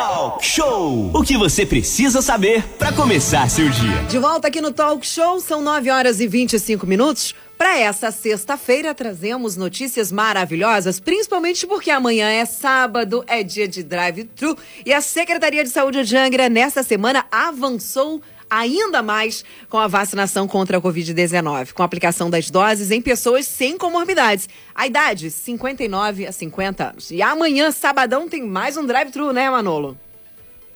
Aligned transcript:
Talk 0.00 0.42
Show! 0.42 1.10
O 1.12 1.22
que 1.22 1.36
você 1.36 1.66
precisa 1.66 2.22
saber 2.22 2.66
para 2.78 2.90
começar 2.90 3.50
seu 3.50 3.68
dia. 3.68 4.02
De 4.08 4.18
volta 4.18 4.48
aqui 4.48 4.58
no 4.58 4.72
Talk 4.72 5.06
Show, 5.06 5.40
são 5.40 5.60
9 5.60 5.90
horas 5.90 6.20
e 6.20 6.26
25 6.26 6.86
minutos. 6.86 7.34
Para 7.58 7.78
essa 7.78 8.10
sexta-feira, 8.10 8.94
trazemos 8.94 9.58
notícias 9.58 10.10
maravilhosas, 10.10 10.98
principalmente 10.98 11.66
porque 11.66 11.90
amanhã 11.90 12.30
é 12.30 12.46
sábado, 12.46 13.22
é 13.26 13.42
dia 13.42 13.68
de 13.68 13.82
drive-thru 13.82 14.56
e 14.86 14.94
a 14.94 15.02
Secretaria 15.02 15.62
de 15.62 15.68
Saúde 15.68 16.02
de 16.02 16.16
Angra, 16.16 16.48
nesta 16.48 16.82
semana, 16.82 17.26
avançou 17.30 18.22
ainda 18.50 19.00
mais 19.02 19.44
com 19.68 19.78
a 19.78 19.86
vacinação 19.86 20.48
contra 20.48 20.78
a 20.78 20.80
Covid-19, 20.80 21.72
com 21.72 21.82
a 21.82 21.86
aplicação 21.86 22.28
das 22.28 22.50
doses 22.50 22.90
em 22.90 23.00
pessoas 23.00 23.46
sem 23.46 23.78
comorbidades. 23.78 24.48
A 24.74 24.86
idade, 24.86 25.30
59 25.30 26.26
a 26.26 26.32
50 26.32 26.90
anos. 26.90 27.10
E 27.12 27.22
amanhã, 27.22 27.70
sabadão, 27.70 28.28
tem 28.28 28.42
mais 28.42 28.76
um 28.76 28.84
drive-thru, 28.84 29.32
né, 29.32 29.48
Manolo? 29.48 29.96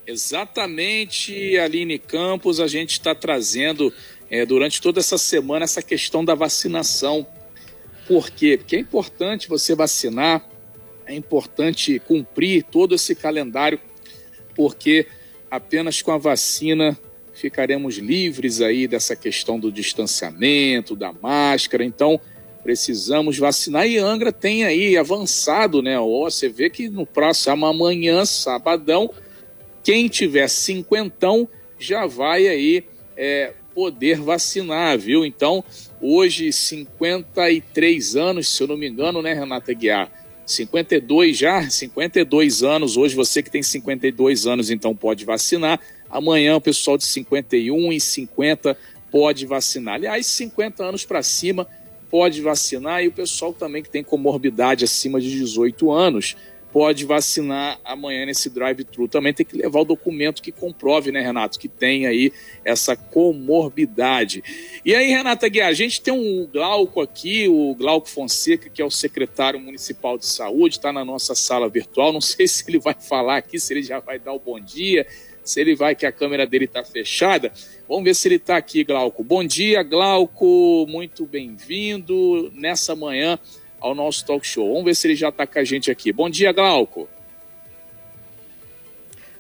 Exatamente, 0.07 1.59
Aline 1.59 1.99
Campos, 1.99 2.61
a 2.61 2.69
gente 2.69 2.93
está 2.93 3.15
trazendo 3.15 3.93
é, 4.31 4.45
durante 4.45 4.81
toda 4.81 5.01
essa 5.01 5.19
semana 5.19 5.65
essa 5.65 5.83
questão 5.83 6.25
da 6.25 6.35
vacinação. 6.35 7.27
Por 8.07 8.31
quê? 8.31 8.59
Porque 8.59 8.77
é 8.77 8.81
importante 8.81 9.49
você 9.49 9.75
vacinar, 9.75 10.47
é 11.07 11.15
importante 11.15 11.99
cumprir 12.01 12.65
todo 12.65 12.95
esse 12.95 13.15
calendário, 13.15 13.81
porque 14.55 15.07
apenas 15.51 16.03
com 16.03 16.13
a 16.13 16.19
vacina 16.19 16.99
ficaremos 17.35 17.97
livres 17.97 18.61
aí 18.61 18.87
dessa 18.87 19.15
questão 19.15 19.59
do 19.59 19.71
distanciamento, 19.71 20.97
da 20.97 21.13
máscara. 21.13 21.85
Então, 21.85 22.21
precisamos 22.63 23.37
vacinar. 23.37 23.87
E 23.87 23.99
Angra 23.99 24.33
tem 24.33 24.65
aí 24.65 24.97
avançado, 24.97 25.83
né? 25.83 25.99
Ó, 26.01 26.25
você 26.25 26.49
vê 26.49 26.71
que 26.71 26.89
no 26.89 27.05
próximo 27.05 27.67
amanhã, 27.67 28.25
sabadão, 28.25 29.11
quem 29.83 30.09
tiver 30.09 30.49
cinquentão 30.49 31.47
já 31.79 32.07
vai 32.07 32.49
aí 32.49 32.85
é, 33.17 33.53
poder 33.75 34.21
vacinar, 34.21 34.99
viu? 34.99 35.27
Então, 35.27 35.63
hoje, 36.01 36.53
53 36.53 38.17
anos, 38.17 38.49
se 38.49 38.63
eu 38.63 38.69
não 38.69 38.77
me 38.77 38.89
engano, 38.89 39.21
né, 39.21 39.35
Renata 39.35 39.75
Guiar? 39.75 40.11
52 40.47 41.37
já, 41.37 41.69
52 41.69 42.63
anos. 42.63 42.97
Hoje, 42.97 43.15
você 43.15 43.43
que 43.43 43.51
tem 43.51 43.63
52 43.63 44.47
anos, 44.47 44.71
então 44.71 44.95
pode 44.95 45.25
vacinar. 45.25 45.81
Amanhã, 46.11 46.57
o 46.57 46.61
pessoal 46.61 46.97
de 46.97 47.05
51 47.05 47.93
e 47.93 48.01
50 48.01 48.77
pode 49.11 49.47
vacinar. 49.47 49.95
Aliás, 49.95 50.27
50 50.27 50.85
anos 50.85 51.05
para 51.05 51.23
cima 51.23 51.67
pode 52.11 52.41
vacinar 52.41 53.03
e 53.03 53.09
o 53.09 53.13
pessoal 53.13 53.53
também 53.53 53.83
que 53.83 53.91
tem 53.91 54.05
comorbidade 54.05 54.85
acima 54.85 55.21
de 55.21 55.31
18 55.31 55.91
anos 55.91 56.37
pode 56.75 57.05
vacinar 57.05 57.79
amanhã 57.85 58.27
nesse 58.27 58.51
drive-thru. 58.51 59.07
Também 59.07 59.33
tem 59.33 59.47
que 59.47 59.57
levar 59.57 59.83
o 59.83 59.85
documento 59.85 60.43
que 60.43 60.51
comprove, 60.51 61.13
né, 61.13 61.21
Renato, 61.21 61.57
que 61.57 61.69
tem 61.69 62.05
aí 62.05 62.33
essa 62.65 62.97
comorbidade. 62.97 64.43
E 64.85 64.93
aí, 64.93 65.07
Renata 65.07 65.49
Guiar, 65.49 65.69
a 65.69 65.73
gente 65.73 66.01
tem 66.01 66.13
um 66.13 66.49
Glauco 66.53 67.01
aqui, 67.01 67.47
o 67.47 67.77
Glauco 67.77 68.09
Fonseca, 68.09 68.69
que 68.69 68.83
é 68.83 68.85
o 68.85 68.91
secretário 68.91 69.61
municipal 69.61 70.19
de 70.19 70.27
saúde, 70.27 70.79
está 70.79 70.93
na 70.93 71.05
nossa 71.05 71.37
sala 71.37 71.69
virtual. 71.69 72.13
Não 72.13 72.21
sei 72.21 72.47
se 72.49 72.65
ele 72.67 72.81
vai 72.81 72.95
falar 72.95 73.37
aqui, 73.37 73.61
se 73.61 73.73
ele 73.73 73.83
já 73.85 74.01
vai 74.01 74.19
dar 74.19 74.33
o 74.33 74.41
bom 74.41 74.59
dia, 74.59 75.07
se 75.45 75.61
ele 75.61 75.77
vai, 75.77 75.95
que 75.95 76.07
a 76.07 76.13
câmera 76.13 76.47
dele 76.47 76.65
está 76.65 76.83
fechada. 76.83 77.53
Vamos 77.89 78.05
ver 78.05 78.15
se 78.15 78.27
ele 78.29 78.37
está 78.37 78.57
aqui, 78.57 78.83
Glauco. 78.83 79.23
Bom 79.23 79.45
dia, 79.45 79.83
Glauco, 79.83 80.87
muito 80.89 81.27
bem-vindo 81.27 82.51
nessa 82.55 82.97
manhã 82.97 83.39
ao 83.79 83.95
nosso 83.95 84.25
talk 84.25 84.47
show. 84.47 84.69
Vamos 84.69 84.85
ver 84.85 84.97
se 84.97 85.07
ele 85.07 85.15
já 85.15 85.29
está 85.29 85.47
com 85.47 85.59
a 85.59 85.65
gente 85.65 85.91
aqui. 85.91 86.13
Bom 86.13 86.31
dia, 86.31 86.51
Glauco. 86.53 87.07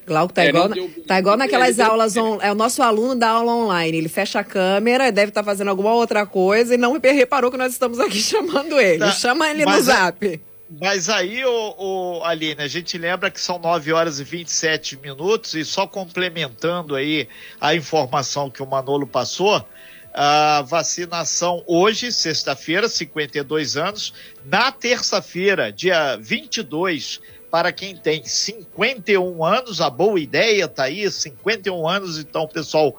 Glauco 0.06 0.34
tá, 0.34 0.44
é, 0.44 0.48
igual, 0.50 0.68
deu... 0.68 0.90
tá 1.06 1.18
igual 1.18 1.36
naquelas 1.36 1.80
aulas, 1.80 2.14
on... 2.16 2.38
é 2.42 2.52
o 2.52 2.54
nosso 2.54 2.82
aluno 2.82 3.14
da 3.14 3.30
aula 3.30 3.54
online. 3.54 3.96
Ele 3.96 4.08
fecha 4.08 4.40
a 4.40 4.44
câmera, 4.44 5.10
deve 5.10 5.30
estar 5.30 5.42
tá 5.42 5.44
fazendo 5.44 5.68
alguma 5.68 5.94
outra 5.94 6.26
coisa 6.26 6.74
e 6.74 6.76
não 6.76 6.98
reparou 7.00 7.50
que 7.50 7.56
nós 7.56 7.72
estamos 7.72 7.98
aqui 7.98 8.18
chamando 8.20 8.78
ele. 8.78 8.98
Tá, 8.98 9.12
Chama 9.12 9.50
ele 9.50 9.64
no 9.64 9.80
zap. 9.80 10.40
Mas 10.70 11.08
aí, 11.08 11.44
o, 11.44 11.74
o, 11.78 12.24
Aline, 12.24 12.62
a 12.62 12.68
gente 12.68 12.96
lembra 12.96 13.30
que 13.30 13.40
são 13.40 13.58
9 13.58 13.92
horas 13.92 14.18
e 14.18 14.24
27 14.24 14.96
minutos, 14.96 15.54
e 15.54 15.64
só 15.64 15.86
complementando 15.86 16.96
aí 16.96 17.28
a 17.60 17.74
informação 17.74 18.50
que 18.50 18.62
o 18.62 18.66
Manolo 18.66 19.06
passou, 19.06 19.64
a 20.12 20.62
vacinação 20.62 21.62
hoje, 21.66 22.12
sexta-feira, 22.12 22.88
52 22.88 23.76
anos. 23.76 24.14
Na 24.44 24.70
terça-feira, 24.70 25.72
dia 25.72 26.16
22, 26.16 27.20
para 27.50 27.72
quem 27.72 27.96
tem 27.96 28.24
51 28.24 29.44
anos, 29.44 29.80
a 29.80 29.90
boa 29.90 30.18
ideia 30.18 30.66
tá 30.66 30.84
aí, 30.84 31.10
51 31.10 31.86
anos, 31.88 32.18
então, 32.18 32.46
pessoal, 32.46 32.96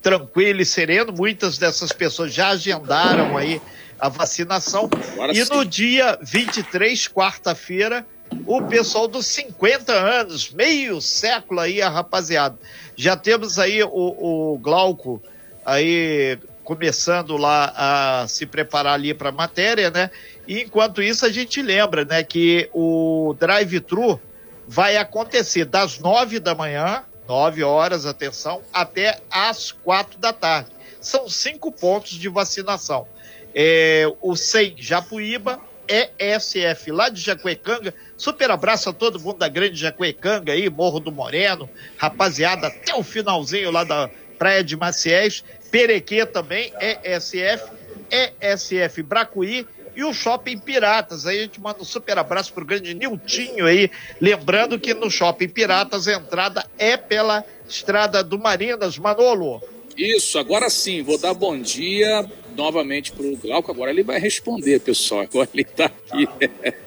tranquilo 0.00 0.60
e 0.60 0.66
sereno. 0.66 1.12
Muitas 1.12 1.58
dessas 1.58 1.92
pessoas 1.92 2.32
já 2.32 2.50
agendaram 2.50 3.36
aí 3.36 3.60
a 4.00 4.08
vacinação. 4.08 4.88
Agora 5.12 5.32
e 5.32 5.44
sim. 5.44 5.52
no 5.52 5.64
dia 5.64 6.18
23, 6.22 7.08
quarta-feira, 7.08 8.06
o 8.46 8.62
pessoal 8.62 9.06
dos 9.06 9.26
50 9.26 9.92
anos, 9.92 10.50
meio 10.50 11.00
século 11.00 11.60
aí, 11.60 11.82
a 11.82 11.88
rapaziada. 11.88 12.58
Já 12.96 13.16
temos 13.16 13.58
aí 13.58 13.82
o, 13.82 13.88
o 13.92 14.58
Glauco 14.58 15.22
aí 15.64 16.38
começando 16.64 17.36
lá 17.36 17.72
a 17.76 18.28
se 18.28 18.46
preparar 18.46 18.94
ali 18.94 19.12
para 19.12 19.30
a 19.30 19.32
matéria, 19.32 19.90
né? 19.90 20.10
E 20.46 20.62
enquanto 20.62 21.02
isso 21.02 21.26
a 21.26 21.28
gente 21.28 21.60
lembra, 21.60 22.04
né, 22.04 22.22
que 22.22 22.70
o 22.72 23.34
drive-thru 23.38 24.20
vai 24.68 24.96
acontecer 24.96 25.64
das 25.64 25.98
nove 25.98 26.38
da 26.38 26.54
manhã, 26.54 27.04
nove 27.26 27.62
horas, 27.64 28.06
atenção, 28.06 28.62
até 28.72 29.20
às 29.30 29.72
quatro 29.72 30.18
da 30.18 30.32
tarde. 30.32 30.70
São 31.00 31.28
cinco 31.28 31.72
pontos 31.72 32.12
de 32.12 32.28
vacinação. 32.28 33.06
É, 33.54 34.10
o 34.20 34.36
SEM 34.36 34.74
Japuíba, 34.78 35.60
ESF 35.90 36.92
lá 36.92 37.08
de 37.08 37.20
Jacuecanga. 37.20 37.92
Super 38.16 38.50
abraço 38.50 38.88
a 38.88 38.92
todo 38.92 39.18
mundo 39.18 39.38
da 39.38 39.48
grande 39.48 39.76
Jacuecanga 39.76 40.52
aí, 40.52 40.70
Morro 40.70 41.00
do 41.00 41.10
Moreno, 41.10 41.68
rapaziada, 41.96 42.68
até 42.68 42.94
o 42.94 43.02
finalzinho 43.02 43.70
lá 43.70 43.82
da 43.82 44.08
Praia 44.38 44.62
de 44.62 44.76
Maciés. 44.76 45.42
Perequê 45.70 46.24
também, 46.24 46.72
ESF, 46.80 47.70
ESF 48.10 49.02
Bracuí 49.02 49.66
e 49.94 50.04
o 50.04 50.12
Shopping 50.12 50.58
Piratas. 50.58 51.26
Aí 51.26 51.38
a 51.38 51.42
gente 51.42 51.60
manda 51.60 51.80
um 51.80 51.84
super 51.84 52.18
abraço 52.18 52.52
pro 52.52 52.64
grande 52.64 52.94
Niltinho 52.94 53.66
aí. 53.66 53.90
Lembrando 54.20 54.78
que 54.78 54.94
no 54.94 55.10
Shopping 55.10 55.48
Piratas 55.48 56.06
a 56.06 56.14
entrada 56.14 56.64
é 56.78 56.96
pela 56.96 57.44
Estrada 57.68 58.22
do 58.22 58.38
Marinas, 58.38 58.96
Manolo. 58.96 59.62
Isso, 59.96 60.38
agora 60.38 60.70
sim, 60.70 61.02
vou 61.02 61.18
dar 61.18 61.34
bom 61.34 61.60
dia 61.60 62.28
novamente 62.56 63.12
para 63.12 63.26
o 63.26 63.36
Glauco. 63.36 63.70
Agora 63.70 63.90
ele 63.90 64.02
vai 64.02 64.18
responder, 64.18 64.80
pessoal. 64.80 65.22
Agora 65.22 65.48
ele 65.52 65.62
está 65.62 65.86
aqui. 65.86 66.28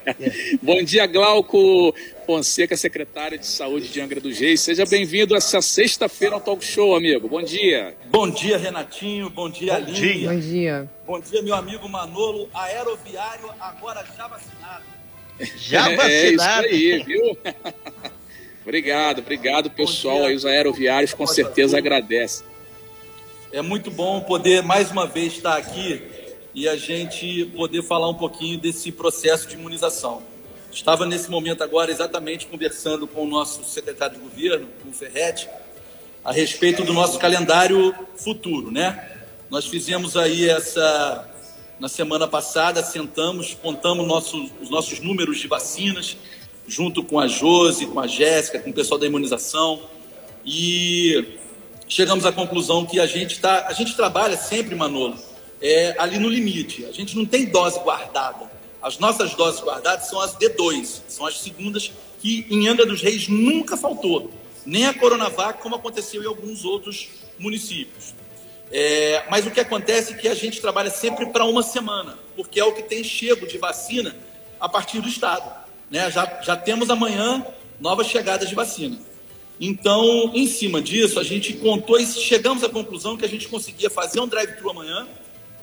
bom 0.62 0.82
dia, 0.82 1.06
Glauco 1.06 1.94
Fonseca, 2.26 2.76
secretário 2.76 3.38
de 3.38 3.46
Saúde 3.46 3.88
de 3.88 4.00
Angra 4.00 4.20
dos 4.20 4.38
Reis. 4.38 4.60
Seja 4.60 4.84
bem-vindo 4.86 5.36
essa 5.36 5.60
sexta-feira 5.60 6.34
ao 6.34 6.40
Talk 6.40 6.64
Show, 6.64 6.96
amigo. 6.96 7.28
Bom 7.28 7.42
dia. 7.42 7.94
Bom 8.06 8.30
dia, 8.30 8.56
Renatinho. 8.56 9.28
Bom 9.30 9.50
dia, 9.50 9.72
Bom 9.72 9.78
Aline. 9.78 10.00
Dia. 10.00 10.30
Bom 10.30 10.40
dia. 10.40 10.90
Bom 11.06 11.20
dia, 11.20 11.42
meu 11.42 11.54
amigo 11.54 11.88
Manolo, 11.88 12.48
aeroviário, 12.54 13.50
agora 13.60 14.04
já 14.16 14.26
vacinado. 14.26 14.84
Já 15.56 15.82
vacinado. 15.96 16.04
É, 16.08 16.26
é 16.26 16.30
isso 16.30 16.44
aí, 16.44 17.02
viu? 17.04 17.38
obrigado, 18.64 19.18
obrigado, 19.18 19.70
pessoal. 19.70 20.24
Aí 20.24 20.34
os 20.34 20.46
aeroviários 20.46 21.12
com 21.12 21.26
certeza 21.26 21.76
agradecem. 21.76 22.53
É 23.54 23.62
muito 23.62 23.88
bom 23.88 24.20
poder 24.20 24.64
mais 24.64 24.90
uma 24.90 25.06
vez 25.06 25.34
estar 25.34 25.56
aqui 25.56 26.02
e 26.52 26.68
a 26.68 26.74
gente 26.74 27.44
poder 27.54 27.84
falar 27.84 28.08
um 28.08 28.14
pouquinho 28.14 28.58
desse 28.58 28.90
processo 28.90 29.46
de 29.46 29.54
imunização. 29.54 30.24
Estava 30.72 31.06
nesse 31.06 31.30
momento 31.30 31.62
agora 31.62 31.88
exatamente 31.88 32.48
conversando 32.48 33.06
com 33.06 33.22
o 33.22 33.28
nosso 33.28 33.62
secretário 33.62 34.16
de 34.16 34.22
governo, 34.22 34.66
com 34.82 34.88
o 34.88 34.92
Ferretti, 34.92 35.48
a 36.24 36.32
respeito 36.32 36.82
do 36.82 36.92
nosso 36.92 37.16
calendário 37.16 37.94
futuro, 38.16 38.72
né? 38.72 39.20
Nós 39.48 39.66
fizemos 39.66 40.16
aí 40.16 40.48
essa 40.48 41.30
na 41.78 41.88
semana 41.88 42.26
passada, 42.26 42.82
sentamos, 42.82 43.54
contamos 43.54 44.04
nossos, 44.04 44.50
os 44.60 44.68
nossos 44.68 44.98
números 44.98 45.38
de 45.38 45.46
vacinas, 45.46 46.16
junto 46.66 47.04
com 47.04 47.20
a 47.20 47.28
Josi, 47.28 47.86
com 47.86 48.00
a 48.00 48.08
Jéssica, 48.08 48.58
com 48.58 48.70
o 48.70 48.74
pessoal 48.74 48.98
da 48.98 49.06
imunização, 49.06 49.80
e 50.44 51.38
chegamos 51.88 52.24
à 52.26 52.32
conclusão 52.32 52.86
que 52.86 52.98
a 52.98 53.06
gente 53.06 53.40
tá, 53.40 53.66
a 53.68 53.72
gente 53.72 53.94
trabalha 53.94 54.36
sempre, 54.36 54.74
Manolo, 54.74 55.16
é, 55.60 55.94
ali 55.98 56.18
no 56.18 56.28
limite. 56.28 56.84
A 56.84 56.92
gente 56.92 57.16
não 57.16 57.24
tem 57.24 57.46
dose 57.46 57.78
guardada. 57.80 58.50
As 58.82 58.98
nossas 58.98 59.34
doses 59.34 59.60
guardadas 59.60 60.08
são 60.08 60.20
as 60.20 60.34
D2, 60.34 61.00
são 61.08 61.26
as 61.26 61.40
segundas 61.40 61.90
que 62.20 62.46
em 62.50 62.68
Angra 62.68 62.84
dos 62.84 63.00
Reis 63.00 63.28
nunca 63.28 63.76
faltou. 63.76 64.30
Nem 64.66 64.86
a 64.86 64.94
Coronavac, 64.94 65.62
como 65.62 65.74
aconteceu 65.74 66.22
em 66.22 66.26
alguns 66.26 66.64
outros 66.64 67.08
municípios. 67.38 68.14
É, 68.70 69.24
mas 69.30 69.46
o 69.46 69.50
que 69.50 69.60
acontece 69.60 70.12
é 70.12 70.16
que 70.16 70.28
a 70.28 70.34
gente 70.34 70.60
trabalha 70.60 70.90
sempre 70.90 71.26
para 71.26 71.44
uma 71.44 71.62
semana, 71.62 72.18
porque 72.34 72.58
é 72.58 72.64
o 72.64 72.72
que 72.72 72.82
tem 72.82 73.04
chego 73.04 73.46
de 73.46 73.58
vacina 73.58 74.14
a 74.58 74.68
partir 74.68 75.00
do 75.00 75.08
Estado. 75.08 75.50
Né? 75.90 76.10
Já, 76.10 76.40
já 76.42 76.56
temos 76.56 76.90
amanhã 76.90 77.44
novas 77.80 78.06
chegadas 78.06 78.48
de 78.48 78.54
vacina. 78.54 78.98
Então, 79.60 80.32
em 80.34 80.46
cima 80.46 80.82
disso, 80.82 81.20
a 81.20 81.22
gente 81.22 81.52
contou 81.54 81.98
e 81.98 82.06
chegamos 82.06 82.64
à 82.64 82.68
conclusão 82.68 83.16
que 83.16 83.24
a 83.24 83.28
gente 83.28 83.48
conseguia 83.48 83.88
fazer 83.88 84.20
um 84.20 84.26
drive-thru 84.26 84.70
amanhã 84.70 85.06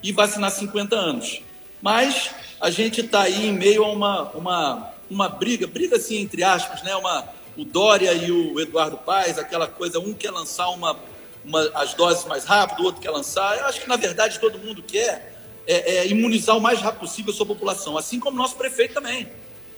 e 0.01 0.11
vacinar 0.11 0.51
50 0.51 0.95
anos. 0.95 1.41
Mas 1.81 2.31
a 2.59 2.69
gente 2.69 3.01
está 3.01 3.23
aí 3.23 3.47
em 3.47 3.53
meio 3.53 3.83
a 3.83 3.91
uma, 3.91 4.29
uma, 4.31 4.93
uma 5.09 5.29
briga, 5.29 5.67
briga 5.67 5.97
assim 5.97 6.19
entre 6.19 6.43
aspas, 6.43 6.83
né? 6.83 6.95
Uma, 6.95 7.27
o 7.57 7.65
Dória 7.65 8.13
e 8.13 8.31
o 8.31 8.59
Eduardo 8.59 8.97
Paes, 8.97 9.38
aquela 9.38 9.67
coisa, 9.67 9.99
um 9.99 10.13
quer 10.13 10.31
lançar 10.31 10.69
uma, 10.69 10.97
uma, 11.43 11.69
as 11.73 11.93
doses 11.93 12.25
mais 12.25 12.45
rápido, 12.45 12.81
o 12.81 12.85
outro 12.85 13.01
quer 13.01 13.11
lançar. 13.11 13.57
Eu 13.57 13.65
acho 13.65 13.81
que, 13.81 13.89
na 13.89 13.97
verdade, 13.97 14.39
todo 14.39 14.57
mundo 14.57 14.81
quer 14.81 15.35
é, 15.67 15.97
é, 15.97 16.07
imunizar 16.07 16.55
o 16.55 16.61
mais 16.61 16.79
rápido 16.79 17.01
possível 17.01 17.33
a 17.33 17.35
sua 17.35 17.45
população, 17.45 17.97
assim 17.97 18.19
como 18.19 18.38
o 18.38 18.41
nosso 18.41 18.55
prefeito 18.55 18.93
também. 18.93 19.27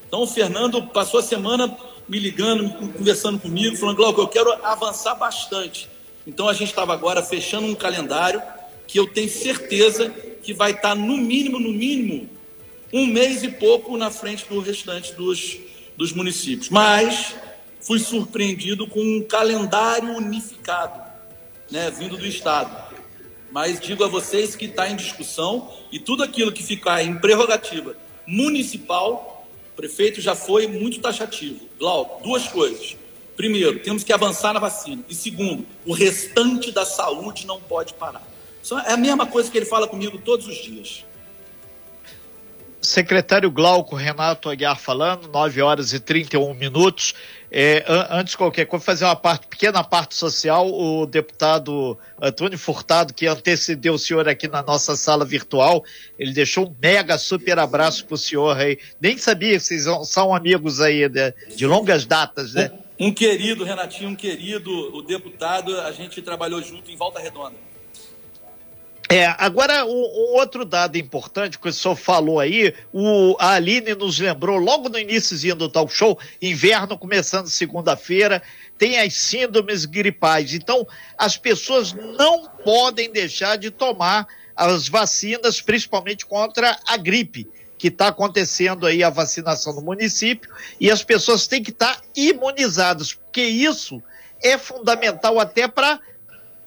Então, 0.06 0.22
o 0.22 0.26
Fernando 0.26 0.80
passou 0.82 1.18
a 1.18 1.22
semana 1.22 1.76
me 2.08 2.18
ligando, 2.18 2.70
conversando 2.92 3.38
comigo, 3.38 3.76
falando, 3.76 3.96
Glauco, 3.96 4.20
eu 4.20 4.28
quero 4.28 4.52
avançar 4.64 5.14
bastante. 5.14 5.88
Então, 6.26 6.48
a 6.48 6.52
gente 6.52 6.68
estava 6.68 6.92
agora 6.92 7.22
fechando 7.22 7.66
um 7.66 7.74
calendário 7.74 8.42
que 8.86 8.98
eu 8.98 9.06
tenho 9.06 9.28
certeza 9.28 10.10
que 10.42 10.52
vai 10.52 10.72
estar, 10.72 10.94
no 10.94 11.16
mínimo, 11.16 11.58
no 11.58 11.72
mínimo, 11.72 12.28
um 12.92 13.06
mês 13.06 13.42
e 13.42 13.48
pouco 13.48 13.96
na 13.96 14.10
frente 14.10 14.46
do 14.48 14.60
restante 14.60 15.12
dos, 15.14 15.58
dos 15.96 16.12
municípios. 16.12 16.68
Mas 16.68 17.34
fui 17.80 17.98
surpreendido 17.98 18.86
com 18.86 19.00
um 19.00 19.22
calendário 19.22 20.16
unificado, 20.16 21.02
né, 21.70 21.90
vindo 21.90 22.16
do 22.16 22.26
Estado. 22.26 22.94
Mas 23.50 23.80
digo 23.80 24.04
a 24.04 24.08
vocês 24.08 24.56
que 24.56 24.66
está 24.66 24.88
em 24.88 24.96
discussão 24.96 25.72
e 25.92 25.98
tudo 25.98 26.22
aquilo 26.22 26.52
que 26.52 26.62
ficar 26.62 27.02
em 27.02 27.16
prerrogativa 27.18 27.96
municipal, 28.26 29.33
o 29.74 29.76
prefeito 29.76 30.20
já 30.20 30.36
foi 30.36 30.68
muito 30.68 31.00
taxativo. 31.00 31.66
Glauco, 31.78 32.22
duas 32.22 32.46
coisas. 32.46 32.96
Primeiro, 33.36 33.80
temos 33.80 34.04
que 34.04 34.12
avançar 34.12 34.52
na 34.52 34.60
vacina. 34.60 35.04
E 35.08 35.14
segundo, 35.14 35.66
o 35.84 35.92
restante 35.92 36.70
da 36.70 36.84
saúde 36.86 37.44
não 37.44 37.60
pode 37.60 37.92
parar. 37.94 38.22
É 38.86 38.92
a 38.92 38.96
mesma 38.96 39.26
coisa 39.26 39.50
que 39.50 39.58
ele 39.58 39.66
fala 39.66 39.88
comigo 39.88 40.16
todos 40.18 40.46
os 40.46 40.54
dias. 40.54 41.04
Secretário 42.84 43.50
Glauco 43.50 43.96
Renato 43.96 44.50
Aguiar 44.50 44.78
falando, 44.78 45.28
9 45.28 45.62
horas 45.62 45.92
e 45.92 45.98
31 45.98 46.54
minutos. 46.54 47.14
É, 47.50 47.84
antes 48.10 48.32
de 48.32 48.36
qualquer 48.36 48.66
coisa, 48.66 48.84
fazer 48.84 49.04
uma 49.04 49.14
parte, 49.14 49.46
pequena 49.46 49.82
parte 49.82 50.14
social, 50.14 50.68
o 50.68 51.06
deputado 51.06 51.96
Antônio 52.20 52.58
Furtado, 52.58 53.14
que 53.14 53.26
antecedeu 53.26 53.94
o 53.94 53.98
senhor 53.98 54.28
aqui 54.28 54.48
na 54.48 54.62
nossa 54.62 54.96
sala 54.96 55.24
virtual, 55.24 55.84
ele 56.18 56.32
deixou 56.32 56.66
um 56.66 56.74
mega 56.82 57.16
super 57.16 57.58
abraço 57.58 58.04
para 58.06 58.14
o 58.14 58.18
senhor 58.18 58.56
aí. 58.56 58.78
Nem 59.00 59.16
sabia 59.16 59.58
vocês 59.58 59.84
são 60.04 60.34
amigos 60.34 60.80
aí 60.80 61.08
de, 61.08 61.32
de 61.56 61.66
longas 61.66 62.04
datas, 62.04 62.54
né? 62.54 62.72
Um, 62.98 63.06
um 63.06 63.14
querido, 63.14 63.64
Renatinho, 63.64 64.10
um 64.10 64.16
querido, 64.16 64.70
o 64.94 65.02
deputado, 65.02 65.80
a 65.80 65.92
gente 65.92 66.20
trabalhou 66.22 66.60
junto 66.60 66.90
em 66.90 66.96
Volta 66.96 67.20
Redonda. 67.20 67.73
É, 69.14 69.32
agora, 69.38 69.86
um, 69.86 70.34
outro 70.34 70.64
dado 70.64 70.98
importante 70.98 71.56
que 71.56 71.68
o 71.68 71.72
senhor 71.72 71.94
falou 71.94 72.40
aí, 72.40 72.74
o, 72.92 73.36
a 73.38 73.52
Aline 73.52 73.94
nos 73.94 74.18
lembrou 74.18 74.58
logo 74.58 74.88
no 74.88 74.98
início 74.98 75.54
do 75.54 75.68
talk 75.68 75.92
show, 75.92 76.18
inverno 76.42 76.98
começando 76.98 77.46
segunda-feira, 77.46 78.42
tem 78.76 78.98
as 78.98 79.14
síndromes 79.14 79.84
gripais. 79.84 80.52
Então, 80.52 80.84
as 81.16 81.36
pessoas 81.36 81.92
não 81.92 82.48
podem 82.64 83.08
deixar 83.12 83.56
de 83.56 83.70
tomar 83.70 84.26
as 84.56 84.88
vacinas, 84.88 85.60
principalmente 85.60 86.26
contra 86.26 86.76
a 86.84 86.96
gripe, 86.96 87.48
que 87.78 87.86
está 87.86 88.08
acontecendo 88.08 88.84
aí 88.84 89.04
a 89.04 89.10
vacinação 89.10 89.74
no 89.74 89.80
município, 89.80 90.50
e 90.80 90.90
as 90.90 91.04
pessoas 91.04 91.46
têm 91.46 91.62
que 91.62 91.70
estar 91.70 91.94
tá 91.94 92.02
imunizadas, 92.16 93.12
porque 93.12 93.42
isso 93.42 94.02
é 94.42 94.58
fundamental 94.58 95.38
até 95.38 95.68
para 95.68 96.00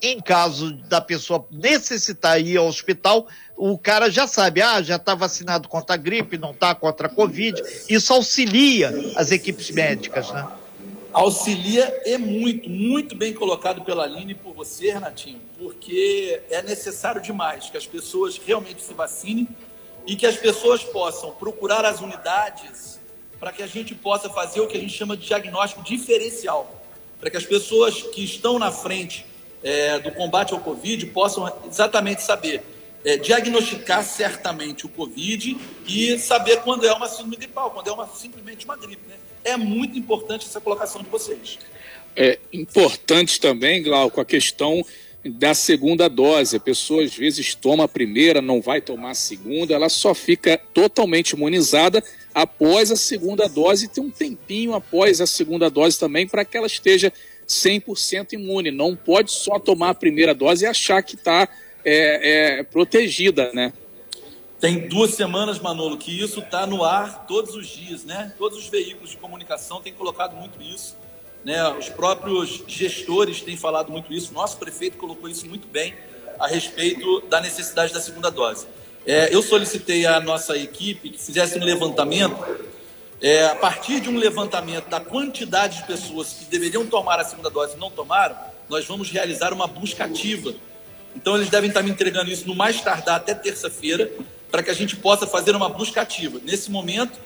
em 0.02 0.20
caso 0.20 0.74
da 0.74 1.02
pessoa 1.02 1.46
necessitar 1.52 2.40
ir 2.40 2.58
ao 2.58 2.68
hospital, 2.68 3.28
o 3.56 3.78
cara 3.78 4.10
já 4.10 4.28
sabe, 4.28 4.62
ah, 4.62 4.82
já 4.82 4.98
está 4.98 5.16
vacinado 5.16 5.68
contra 5.68 5.96
a 5.96 5.98
gripe, 5.98 6.38
não 6.38 6.52
está 6.52 6.76
contra 6.76 7.08
a 7.08 7.10
Covid. 7.10 7.62
Isso 7.90 8.14
auxilia 8.14 8.94
as 9.16 9.32
equipes 9.32 9.72
médicas, 9.72 10.32
né? 10.32 10.48
Auxilia 11.12 12.02
é 12.06 12.18
muito, 12.18 12.70
muito 12.70 13.16
bem 13.16 13.34
colocado 13.34 13.82
pela 13.82 14.04
Aline 14.04 14.34
e 14.34 14.36
por 14.36 14.54
você, 14.54 14.92
Renatinho, 14.92 15.42
porque 15.58 16.42
é 16.52 16.62
necessário 16.62 17.20
demais 17.20 17.70
que 17.70 17.78
as 17.78 17.88
pessoas 17.88 18.40
realmente 18.46 18.84
se 18.84 18.94
vacinem 18.94 19.48
e 20.06 20.16
que 20.16 20.28
as 20.28 20.38
pessoas 20.38 20.84
possam 20.84 21.32
procurar 21.32 21.84
as 21.86 22.02
unidades 22.02 23.00
para 23.40 23.52
que 23.52 23.64
a 23.64 23.68
gente 23.68 23.96
possa 23.96 24.30
fazer 24.30 24.62
o 24.62 24.68
que 24.68 24.78
a 24.78 24.80
gente 24.80 24.94
chama 24.94 25.18
de 25.18 25.26
diagnóstico 25.26 25.84
diferencial, 25.84 26.84
para 27.20 27.30
que 27.32 27.38
as 27.38 27.46
pessoas 27.46 28.02
que 28.02 28.24
estão 28.24 28.60
na 28.60 28.72
frente 28.72 29.26
é, 29.64 30.00
do 30.00 30.12
combate 30.12 30.54
ao 30.54 30.60
Covid 30.60 31.06
possam 31.08 31.52
exatamente 31.70 32.22
saber 32.22 32.62
é, 33.04 33.18
diagnosticar 33.18 34.04
certamente 34.04 34.86
o 34.86 34.90
Covid 34.90 35.58
e 35.88 36.20
saber 36.20 36.62
quando 36.62 36.86
é 36.86 36.94
uma 36.94 37.08
síndrome 37.08 37.38
gripal, 37.38 37.72
quando 37.72 37.88
é 37.88 37.92
uma, 37.92 38.08
simplesmente 38.08 38.66
uma 38.66 38.76
gripe. 38.76 39.02
Né? 39.08 39.16
É 39.44 39.58
muito 39.58 39.98
importante 39.98 40.46
essa 40.46 40.60
colocação 40.60 41.02
de 41.02 41.10
vocês. 41.10 41.58
É 42.16 42.40
importante 42.52 43.40
também, 43.40 43.84
Glauco, 43.84 44.20
a 44.20 44.26
questão 44.26 44.84
da 45.24 45.54
segunda 45.54 46.10
dose. 46.10 46.56
A 46.56 46.60
pessoa 46.60 47.04
às 47.04 47.16
vezes 47.16 47.56
toma 47.56 47.84
a 47.84 47.88
primeira, 47.88 48.42
não 48.42 48.62
vai 48.62 48.82
tomar 48.82 49.12
a 49.12 49.16
segunda, 49.16 49.74
ela 49.74 49.90
só 49.90 50.14
fica 50.14 50.60
totalmente 50.74 51.32
imunizada 51.32 52.04
após 52.34 52.92
a 52.92 52.96
segunda 52.96 53.48
dose 53.48 53.86
e 53.86 53.88
tem 53.88 54.04
um 54.04 54.12
tempinho 54.12 54.74
após 54.74 55.22
a 55.22 55.28
segunda 55.28 55.70
dose 55.70 56.00
também 56.00 56.28
para 56.28 56.46
que 56.46 56.58
ela 56.58 56.68
esteja 56.68 57.12
100% 57.48 58.34
imune. 58.34 58.72
Não 58.72 58.96
pode 58.96 59.32
só 59.32 59.58
tomar 59.58 59.92
a 59.92 59.96
primeira 59.96 60.34
dose 60.34 60.66
e 60.66 60.68
achar 60.68 61.02
que 61.02 61.16
está 61.16 61.48
é, 61.86 62.60
é, 62.60 62.64
protegida, 62.64 63.52
né? 63.54 63.74
Tem 64.60 64.88
duas 64.88 65.12
semanas, 65.12 65.60
Manolo, 65.60 65.98
que 65.98 66.20
isso 66.20 66.40
está 66.40 66.66
no 66.66 66.84
ar 66.84 67.28
todos 67.28 67.56
os 67.56 67.68
dias, 67.68 68.04
né? 68.04 68.34
Todos 68.38 68.58
os 68.58 68.68
veículos 68.68 69.12
de 69.12 69.18
comunicação 69.18 69.80
têm 69.80 69.94
colocado 69.94 70.36
muito 70.36 70.62
isso. 70.62 70.98
Né? 71.46 71.64
Os 71.70 71.88
próprios 71.90 72.64
gestores 72.68 73.42
têm 73.42 73.56
falado 73.56 73.92
muito 73.92 74.12
isso. 74.12 74.34
Nosso 74.34 74.58
prefeito 74.58 74.98
colocou 74.98 75.30
isso 75.30 75.48
muito 75.48 75.68
bem 75.68 75.94
a 76.40 76.48
respeito 76.48 77.22
da 77.30 77.40
necessidade 77.40 77.94
da 77.94 78.02
segunda 78.02 78.30
dose. 78.30 78.68
É, 79.06 79.34
eu 79.34 79.42
solicitei 79.42 80.06
à 80.06 80.20
nossa 80.20 80.58
equipe 80.58 81.12
que 81.12 81.18
fizesse 81.18 81.58
um 81.58 81.64
levantamento 81.64 82.36
é, 83.22 83.48
a 83.48 83.56
partir 83.56 84.00
de 84.00 84.10
um 84.10 84.18
levantamento 84.18 84.88
da 84.90 85.00
quantidade 85.00 85.78
de 85.78 85.88
pessoas 85.88 86.34
que 86.34 86.46
deveriam 86.46 86.86
tomar 86.86 87.20
a 87.20 87.24
segunda 87.24 87.50
dose 87.50 87.76
e 87.76 87.80
não 87.80 87.90
tomaram, 87.90 88.36
nós 88.70 88.86
vamos 88.86 89.10
realizar 89.10 89.54
uma 89.54 89.68
busca 89.68 90.06
ativa. 90.06 90.54
Então, 91.16 91.36
eles 91.36 91.50
devem 91.50 91.70
estar 91.70 91.82
me 91.82 91.90
entregando 91.90 92.30
isso 92.30 92.48
no 92.48 92.56
mais 92.56 92.80
tardar 92.82 93.16
até 93.16 93.34
terça-feira, 93.34 94.12
para 94.52 94.62
que 94.62 94.70
a 94.70 94.74
gente 94.74 94.96
possa 94.96 95.26
fazer 95.26 95.56
uma 95.56 95.68
busca 95.68 96.02
ativa. 96.02 96.40
Nesse 96.44 96.70
momento, 96.70 97.20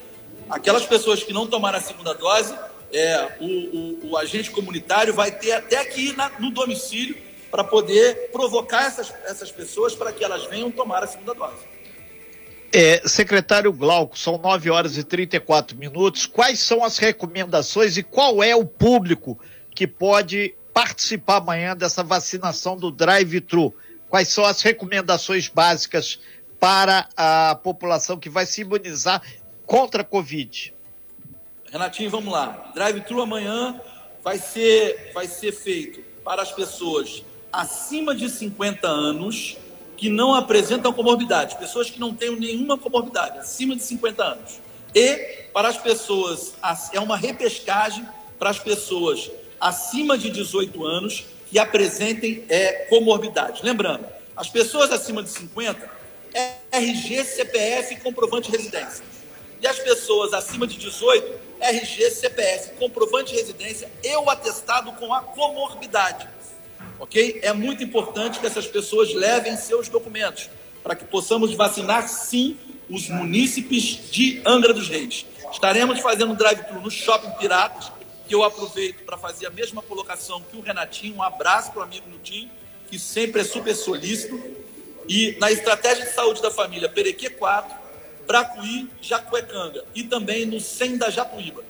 aquelas 0.49 0.85
pessoas 0.85 1.23
que 1.23 1.33
não 1.33 1.45
tomaram 1.45 1.77
a 1.77 1.81
segunda 1.81 2.13
dose, 2.13 2.55
é, 2.93 3.37
o, 3.39 3.45
o, 3.45 4.11
o 4.11 4.17
agente 4.17 4.49
comunitário 4.49 5.13
vai 5.13 5.31
ter 5.31 5.51
até 5.51 5.77
aqui 5.77 6.15
na, 6.15 6.29
no 6.39 6.51
domicílio 6.51 7.17
para 7.49 7.63
poder 7.63 8.29
provocar 8.31 8.85
essas, 8.85 9.13
essas 9.25 9.51
pessoas 9.51 9.93
para 9.93 10.11
que 10.13 10.23
elas 10.23 10.45
venham 10.45 10.71
tomar 10.71 11.03
a 11.03 11.07
segunda 11.07 11.33
dose. 11.33 11.70
É, 12.73 13.05
secretário 13.05 13.73
Glauco, 13.73 14.17
são 14.17 14.37
9 14.37 14.69
horas 14.69 14.97
e 14.97 15.03
34 15.03 15.77
minutos. 15.77 16.25
Quais 16.25 16.59
são 16.59 16.83
as 16.85 16.97
recomendações 16.97 17.97
e 17.97 18.03
qual 18.03 18.41
é 18.41 18.55
o 18.55 18.65
público 18.65 19.37
que 19.75 19.85
pode 19.85 20.55
participar 20.73 21.37
amanhã 21.37 21.75
dessa 21.75 22.01
vacinação 22.01 22.77
do 22.77 22.89
drive-thru? 22.89 23.75
Quais 24.09 24.29
são 24.29 24.45
as 24.45 24.61
recomendações 24.61 25.49
básicas 25.49 26.19
para 26.59 27.09
a 27.17 27.55
população 27.61 28.17
que 28.17 28.29
vai 28.29 28.45
se 28.45 28.61
imunizar 28.61 29.21
contra 29.65 30.01
a 30.01 30.05
Covid? 30.05 30.73
Renatinho, 31.69 32.09
vamos 32.09 32.31
lá. 32.31 32.71
Drive-thru 32.73 33.21
amanhã 33.21 33.81
vai 34.23 34.37
ser, 34.37 35.11
vai 35.13 35.27
ser 35.27 35.51
feito 35.51 36.01
para 36.23 36.41
as 36.41 36.51
pessoas 36.53 37.23
acima 37.51 38.15
de 38.15 38.29
50 38.29 38.87
anos 38.87 39.57
que 40.01 40.09
não 40.09 40.33
apresentam 40.33 40.91
comorbidade, 40.91 41.57
pessoas 41.57 41.87
que 41.87 41.99
não 41.99 42.11
têm 42.11 42.35
nenhuma 42.35 42.75
comorbidade, 42.75 43.37
acima 43.37 43.75
de 43.75 43.83
50 43.83 44.23
anos. 44.23 44.59
E 44.95 45.45
para 45.53 45.67
as 45.67 45.77
pessoas, 45.77 46.55
é 46.91 46.99
uma 46.99 47.15
repescagem 47.15 48.03
para 48.39 48.49
as 48.49 48.57
pessoas 48.57 49.29
acima 49.59 50.17
de 50.17 50.31
18 50.31 50.83
anos 50.83 51.27
que 51.51 51.59
apresentem 51.59 52.43
é, 52.49 52.87
comorbidade. 52.89 53.61
Lembrando, 53.63 54.03
as 54.35 54.49
pessoas 54.49 54.91
acima 54.91 55.21
de 55.21 55.29
50, 55.29 55.87
é 56.33 56.55
RG, 56.71 57.23
CPF 57.23 57.93
e 57.93 57.97
comprovante 57.97 58.49
de 58.49 58.57
residência. 58.57 59.05
E 59.61 59.67
as 59.67 59.77
pessoas 59.77 60.33
acima 60.33 60.65
de 60.65 60.77
18, 60.79 61.31
RG, 61.59 62.09
CPF, 62.09 62.71
comprovante 62.79 63.33
de 63.33 63.37
residência 63.37 63.87
e 64.03 64.15
o 64.15 64.27
atestado 64.31 64.93
com 64.93 65.13
a 65.13 65.21
comorbidade 65.21 66.27
ok? 66.99 67.39
É 67.41 67.53
muito 67.53 67.83
importante 67.83 68.39
que 68.39 68.45
essas 68.45 68.67
pessoas 68.67 69.13
levem 69.13 69.57
seus 69.57 69.89
documentos 69.89 70.49
para 70.83 70.95
que 70.95 71.05
possamos 71.05 71.53
vacinar, 71.53 72.07
sim, 72.07 72.57
os 72.89 73.09
munícipes 73.09 74.11
de 74.11 74.41
Angra 74.45 74.73
dos 74.73 74.89
Reis. 74.89 75.25
Estaremos 75.51 75.99
fazendo 75.99 76.31
um 76.31 76.35
drive-thru 76.35 76.81
no 76.81 76.91
Shopping 76.91 77.31
Piratas, 77.31 77.91
que 78.27 78.35
eu 78.35 78.43
aproveito 78.43 79.03
para 79.03 79.17
fazer 79.17 79.47
a 79.47 79.49
mesma 79.49 79.81
colocação 79.81 80.41
que 80.41 80.57
o 80.57 80.61
Renatinho, 80.61 81.15
um 81.15 81.23
abraço 81.23 81.71
para 81.71 81.81
o 81.81 81.83
amigo 81.83 82.09
Nutinho, 82.09 82.49
que 82.89 82.97
sempre 82.97 83.41
é 83.41 83.43
super 83.43 83.75
solícito. 83.75 84.41
E 85.07 85.35
na 85.39 85.51
estratégia 85.51 86.05
de 86.05 86.13
saúde 86.13 86.41
da 86.41 86.51
família 86.51 86.87
Perequê 86.87 87.29
4, 87.29 87.75
Bracuí, 88.25 88.89
Jacuecanga 89.01 89.83
e 89.93 90.03
também 90.03 90.45
no 90.45 90.59
SEM 90.59 90.97
da 90.97 91.09
Japuíba. 91.09 91.63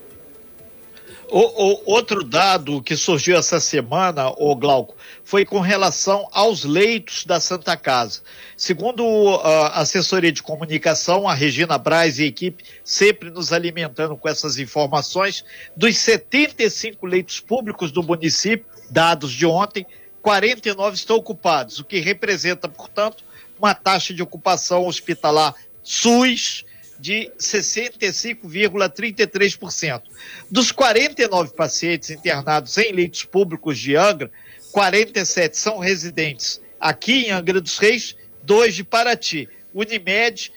O, 1.34 1.40
o, 1.40 1.82
outro 1.86 2.26
dado 2.26 2.84
que 2.84 2.94
surgiu 2.98 3.38
essa 3.38 3.58
semana, 3.58 4.34
o 4.38 4.54
Glauco, 4.54 4.98
foi 5.24 5.46
com 5.46 5.62
relação 5.62 6.28
aos 6.34 6.66
leitos 6.66 7.24
da 7.24 7.40
Santa 7.40 7.78
Casa. 7.78 8.22
Segundo 8.58 9.40
a 9.42 9.80
assessoria 9.80 10.30
de 10.30 10.44
comunicação, 10.44 11.30
a 11.30 11.34
Regina 11.34 11.78
Braz 11.78 12.20
e 12.20 12.24
a 12.24 12.26
equipe 12.26 12.66
sempre 12.84 13.30
nos 13.30 13.54
alimentando 13.54 14.18
com 14.18 14.28
essas 14.28 14.60
informações, 14.60 15.46
dos 15.74 15.98
75 16.00 17.06
leitos 17.06 17.40
públicos 17.40 17.94
do 17.94 18.04
município, 18.04 18.66
dados 18.90 19.32
de 19.32 19.46
ontem, 19.46 19.86
49 20.22 20.98
estão 20.98 21.16
ocupados, 21.16 21.80
o 21.80 21.86
que 21.86 22.02
representa, 22.02 22.68
portanto, 22.68 23.24
uma 23.58 23.74
taxa 23.74 24.14
de 24.14 24.22
ocupação 24.22 24.86
hospitalar 24.86 25.56
SUS 25.82 26.66
de 27.02 27.30
65,33%. 27.40 30.04
Dos 30.50 30.72
49 30.72 31.54
pacientes 31.54 32.10
internados 32.12 32.78
em 32.78 32.94
leitos 32.94 33.26
públicos 33.26 33.78
de 33.80 33.96
Angra, 33.96 34.30
47 34.72 35.58
são 35.58 35.80
residentes 35.80 36.62
aqui 36.80 37.26
em 37.26 37.32
Angra 37.32 37.60
dos 37.60 37.80
Reis, 37.80 38.16
dois 38.44 38.76
de 38.76 38.84
Paraty. 38.84 39.50
Unimed, 39.74 40.52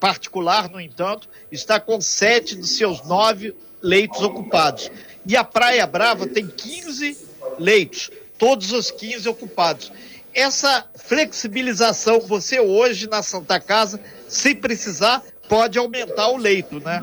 particular, 0.00 0.70
no 0.70 0.80
entanto, 0.80 1.28
está 1.52 1.78
com 1.78 2.00
sete 2.00 2.56
dos 2.56 2.74
seus 2.76 3.06
nove 3.06 3.54
leitos 3.82 4.22
ocupados. 4.22 4.90
E 5.26 5.36
a 5.36 5.44
Praia 5.44 5.86
Brava 5.86 6.26
tem 6.26 6.46
15 6.46 7.18
leitos, 7.58 8.10
todos 8.38 8.72
os 8.72 8.90
15 8.90 9.28
ocupados. 9.28 9.92
Essa 10.32 10.86
flexibilização, 10.94 12.20
você 12.20 12.60
hoje 12.60 13.06
na 13.08 13.22
Santa 13.22 13.58
Casa, 13.58 14.00
se 14.28 14.54
precisar, 14.54 15.24
pode 15.48 15.78
aumentar 15.78 16.28
o 16.30 16.36
leito, 16.36 16.80
né? 16.80 17.02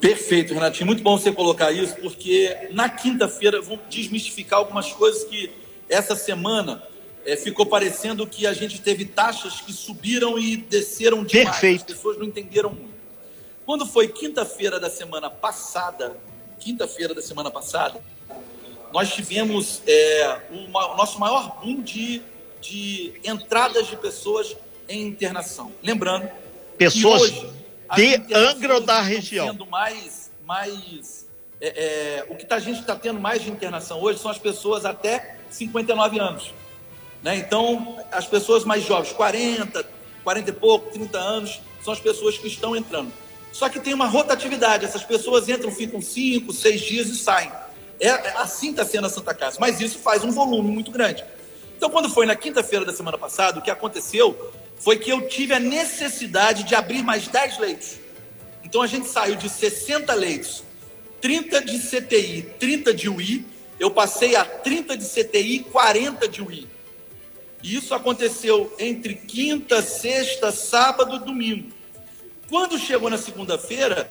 Perfeito, 0.00 0.54
Renatinho. 0.54 0.86
Muito 0.86 1.02
bom 1.02 1.18
você 1.18 1.30
colocar 1.30 1.70
isso, 1.72 1.94
porque 1.96 2.68
na 2.72 2.88
quinta-feira 2.88 3.60
vamos 3.60 3.80
desmistificar 3.88 4.58
algumas 4.58 4.92
coisas 4.92 5.24
que 5.24 5.50
essa 5.88 6.16
semana 6.16 6.82
é, 7.24 7.36
ficou 7.36 7.66
parecendo 7.66 8.26
que 8.26 8.46
a 8.46 8.52
gente 8.52 8.80
teve 8.80 9.04
taxas 9.04 9.60
que 9.60 9.72
subiram 9.72 10.38
e 10.38 10.56
desceram 10.56 11.22
demais. 11.22 11.50
Perfeito. 11.50 11.80
As 11.80 11.96
pessoas 11.96 12.18
não 12.18 12.24
entenderam 12.24 12.70
muito. 12.70 12.90
Quando 13.66 13.84
foi 13.86 14.08
quinta-feira 14.08 14.80
da 14.80 14.88
semana 14.88 15.28
passada, 15.28 16.16
quinta-feira 16.58 17.14
da 17.14 17.22
semana 17.22 17.50
passada, 17.50 18.00
nós 18.92 19.12
tivemos 19.12 19.82
é, 19.86 20.38
o, 20.50 20.64
o 20.66 20.96
nosso 20.96 21.20
maior 21.20 21.60
boom 21.60 21.82
de, 21.82 22.22
de 22.60 23.12
entradas 23.22 23.86
de 23.86 23.96
pessoas 23.96 24.56
em 24.88 25.06
internação. 25.06 25.70
Lembrando 25.82 26.28
pessoas 26.76 27.22
hoje, 27.22 27.50
de 27.96 28.34
Angra 28.34 28.74
ou 28.74 28.80
da 28.80 29.00
região. 29.00 29.48
Sendo 29.48 29.66
mais, 29.66 30.30
mais 30.46 31.26
é, 31.60 31.68
é, 31.68 32.26
o 32.28 32.34
que 32.34 32.46
a 32.52 32.58
gente 32.58 32.80
está 32.80 32.96
tendo 32.96 33.20
mais 33.20 33.42
de 33.42 33.50
internação 33.50 34.00
hoje 34.00 34.18
são 34.18 34.30
as 34.30 34.38
pessoas 34.38 34.84
até 34.84 35.36
59 35.50 36.18
anos. 36.18 36.54
Né? 37.22 37.36
Então, 37.36 37.98
as 38.10 38.26
pessoas 38.26 38.64
mais 38.64 38.84
jovens, 38.84 39.12
40, 39.12 39.84
40 40.24 40.50
e 40.50 40.52
pouco, 40.52 40.90
30 40.90 41.18
anos, 41.18 41.60
são 41.84 41.92
as 41.92 42.00
pessoas 42.00 42.38
que 42.38 42.46
estão 42.46 42.74
entrando. 42.74 43.12
Só 43.52 43.68
que 43.68 43.80
tem 43.80 43.92
uma 43.92 44.06
rotatividade, 44.06 44.84
essas 44.84 45.02
pessoas 45.02 45.48
entram, 45.48 45.70
ficam 45.70 46.00
5, 46.00 46.52
6 46.52 46.80
dias 46.80 47.08
e 47.08 47.16
saem. 47.16 47.50
É, 47.98 48.08
é 48.08 48.32
assim 48.36 48.70
está 48.70 48.84
sendo 48.84 49.06
a 49.06 49.10
Santa 49.10 49.34
Casa, 49.34 49.58
mas 49.60 49.80
isso 49.80 49.98
faz 49.98 50.24
um 50.24 50.30
volume 50.30 50.70
muito 50.70 50.90
grande. 50.90 51.24
Então, 51.76 51.90
quando 51.90 52.08
foi 52.08 52.26
na 52.26 52.36
quinta-feira 52.36 52.84
da 52.84 52.92
semana 52.92 53.18
passada, 53.18 53.58
o 53.58 53.62
que 53.62 53.70
aconteceu 53.70 54.52
foi 54.80 54.98
que 54.98 55.10
eu 55.10 55.28
tive 55.28 55.54
a 55.54 55.60
necessidade 55.60 56.64
de 56.64 56.74
abrir 56.74 57.04
mais 57.04 57.28
10 57.28 57.58
leitos. 57.58 58.00
Então 58.64 58.82
a 58.82 58.86
gente 58.86 59.06
saiu 59.06 59.36
de 59.36 59.48
60 59.48 60.12
leitos, 60.14 60.64
30 61.20 61.60
de 61.60 61.78
CTI, 61.78 62.42
30 62.58 62.94
de 62.94 63.08
UI, 63.08 63.44
eu 63.78 63.90
passei 63.90 64.36
a 64.36 64.44
30 64.44 64.96
de 64.96 65.04
CTI 65.04 65.56
e 65.56 65.64
40 65.64 66.26
de 66.26 66.42
UI. 66.42 66.66
E 67.62 67.76
isso 67.76 67.94
aconteceu 67.94 68.74
entre 68.78 69.14
quinta, 69.14 69.82
sexta, 69.82 70.50
sábado 70.50 71.16
e 71.16 71.18
domingo. 71.18 71.70
Quando 72.48 72.78
chegou 72.78 73.10
na 73.10 73.18
segunda-feira, 73.18 74.10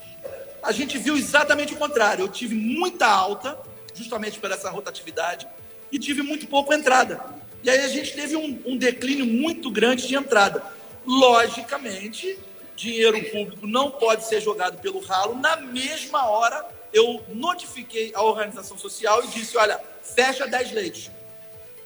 a 0.62 0.72
gente 0.72 0.98
viu 1.00 1.18
exatamente 1.18 1.74
o 1.74 1.78
contrário. 1.78 2.24
Eu 2.24 2.30
tive 2.30 2.54
muita 2.54 3.08
alta, 3.08 3.58
justamente 3.96 4.40
por 4.40 4.52
essa 4.52 4.70
rotatividade, 4.70 5.48
e 5.92 5.98
tive 5.98 6.22
muito 6.22 6.48
pouco 6.48 6.74
entrada. 6.74 7.39
E 7.64 7.70
aí 7.70 7.80
a 7.80 7.88
gente 7.88 8.14
teve 8.14 8.36
um, 8.36 8.62
um 8.66 8.78
declínio 8.78 9.26
muito 9.26 9.70
grande 9.70 10.08
de 10.08 10.16
entrada. 10.16 10.64
Logicamente, 11.06 12.38
dinheiro 12.76 13.22
público 13.30 13.68
não 13.68 13.92
pode 13.92 14.26
ser 14.26 14.42
jogado 14.42 14.80
pelo 14.80 15.00
ralo. 15.00 15.36
Na 15.36 15.58
mesma 15.58 16.30
hora, 16.30 16.66
eu 16.94 17.22
notifiquei 17.34 18.12
a 18.16 18.24
organização 18.24 18.78
social 18.78 19.24
e 19.24 19.28
disse: 19.28 19.58
olha, 19.58 19.80
fecha 20.02 20.48
10 20.48 20.72
leitos. 20.72 21.12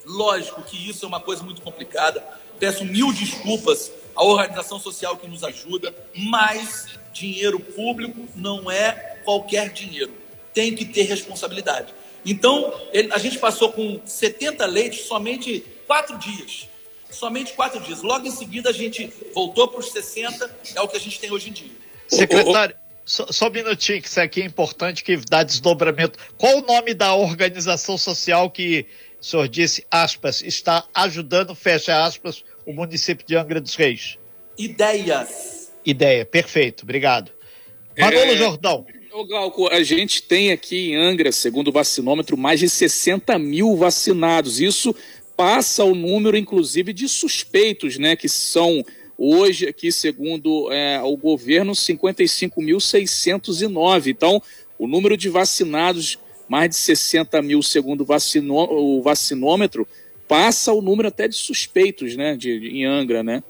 Lógico 0.05 0.61
que 0.61 0.89
isso 0.89 1.05
é 1.05 1.07
uma 1.07 1.19
coisa 1.19 1.43
muito 1.43 1.61
complicada. 1.61 2.23
Peço 2.59 2.85
mil 2.85 3.11
desculpas 3.11 3.91
à 4.15 4.23
organização 4.23 4.79
social 4.79 5.17
que 5.17 5.27
nos 5.27 5.43
ajuda, 5.43 5.93
mas 6.15 6.87
dinheiro 7.11 7.59
público 7.59 8.27
não 8.35 8.69
é 8.69 9.19
qualquer 9.23 9.69
dinheiro. 9.69 10.13
Tem 10.53 10.75
que 10.75 10.85
ter 10.85 11.03
responsabilidade. 11.03 11.93
Então, 12.25 12.73
ele, 12.91 13.11
a 13.11 13.17
gente 13.17 13.37
passou 13.37 13.71
com 13.71 13.99
70 14.05 14.65
leitos 14.65 15.01
somente 15.01 15.63
quatro 15.85 16.17
dias. 16.17 16.67
Somente 17.09 17.53
quatro 17.53 17.79
dias. 17.81 18.01
Logo 18.01 18.25
em 18.25 18.31
seguida, 18.31 18.69
a 18.69 18.73
gente 18.73 19.11
voltou 19.33 19.67
para 19.67 19.79
os 19.79 19.91
60, 19.91 20.57
é 20.75 20.81
o 20.81 20.87
que 20.87 20.97
a 20.97 20.99
gente 20.99 21.19
tem 21.19 21.31
hoje 21.31 21.49
em 21.49 21.53
dia. 21.53 21.71
Secretário, 22.07 22.75
só, 23.05 23.27
só 23.31 23.47
um 23.47 23.51
minutinho, 23.51 24.01
que 24.01 24.07
isso 24.07 24.19
aqui 24.19 24.41
é 24.41 24.45
importante, 24.45 25.03
que 25.03 25.17
dá 25.17 25.43
desdobramento. 25.43 26.17
Qual 26.37 26.57
o 26.57 26.65
nome 26.65 26.93
da 26.93 27.13
organização 27.13 27.97
social 27.97 28.49
que 28.49 28.85
o 29.19 29.25
senhor 29.25 29.47
disse, 29.47 29.85
aspas, 29.91 30.41
está 30.41 30.85
ajudando, 30.93 31.53
fecha 31.53 32.03
aspas, 32.03 32.43
o 32.65 32.73
município 32.73 33.25
de 33.25 33.35
Angra 33.35 33.59
dos 33.59 33.75
Reis? 33.75 34.17
Ideias. 34.57 35.71
Ideia, 35.85 36.25
perfeito, 36.25 36.83
obrigado. 36.83 37.31
Manolo 37.97 38.31
é... 38.31 38.37
Jordão. 38.37 38.85
Ô 39.13 39.23
Glauco, 39.25 39.67
a 39.67 39.83
gente 39.83 40.23
tem 40.23 40.51
aqui 40.51 40.89
em 40.89 40.95
Angra, 40.95 41.31
segundo 41.31 41.67
o 41.67 41.71
vacinômetro, 41.71 42.35
mais 42.35 42.59
de 42.59 42.67
60 42.67 43.37
mil 43.37 43.77
vacinados. 43.77 44.59
Isso 44.59 44.95
passa 45.37 45.83
o 45.83 45.93
número, 45.93 46.35
inclusive, 46.35 46.91
de 46.91 47.07
suspeitos, 47.07 47.99
né? 47.99 48.15
Que 48.15 48.27
são 48.27 48.83
hoje 49.15 49.67
aqui, 49.67 49.91
segundo 49.91 50.71
é, 50.71 50.99
o 51.03 51.15
governo, 51.15 51.73
55.609. 51.73 54.07
Então, 54.07 54.41
o 54.79 54.87
número 54.87 55.15
de 55.15 55.29
vacinados, 55.29 56.17
mais 56.49 56.71
de 56.71 56.75
60 56.77 57.39
mil, 57.43 57.61
segundo 57.61 58.01
o, 58.01 58.05
vacinô, 58.05 58.63
o 58.63 58.99
vacinômetro, 59.03 59.87
passa 60.27 60.73
o 60.73 60.81
número 60.81 61.09
até 61.09 61.27
de 61.27 61.35
suspeitos, 61.35 62.15
né? 62.15 62.35
De, 62.35 62.59
de, 62.59 62.69
em 62.69 62.85
Angra, 62.85 63.21
né? 63.21 63.43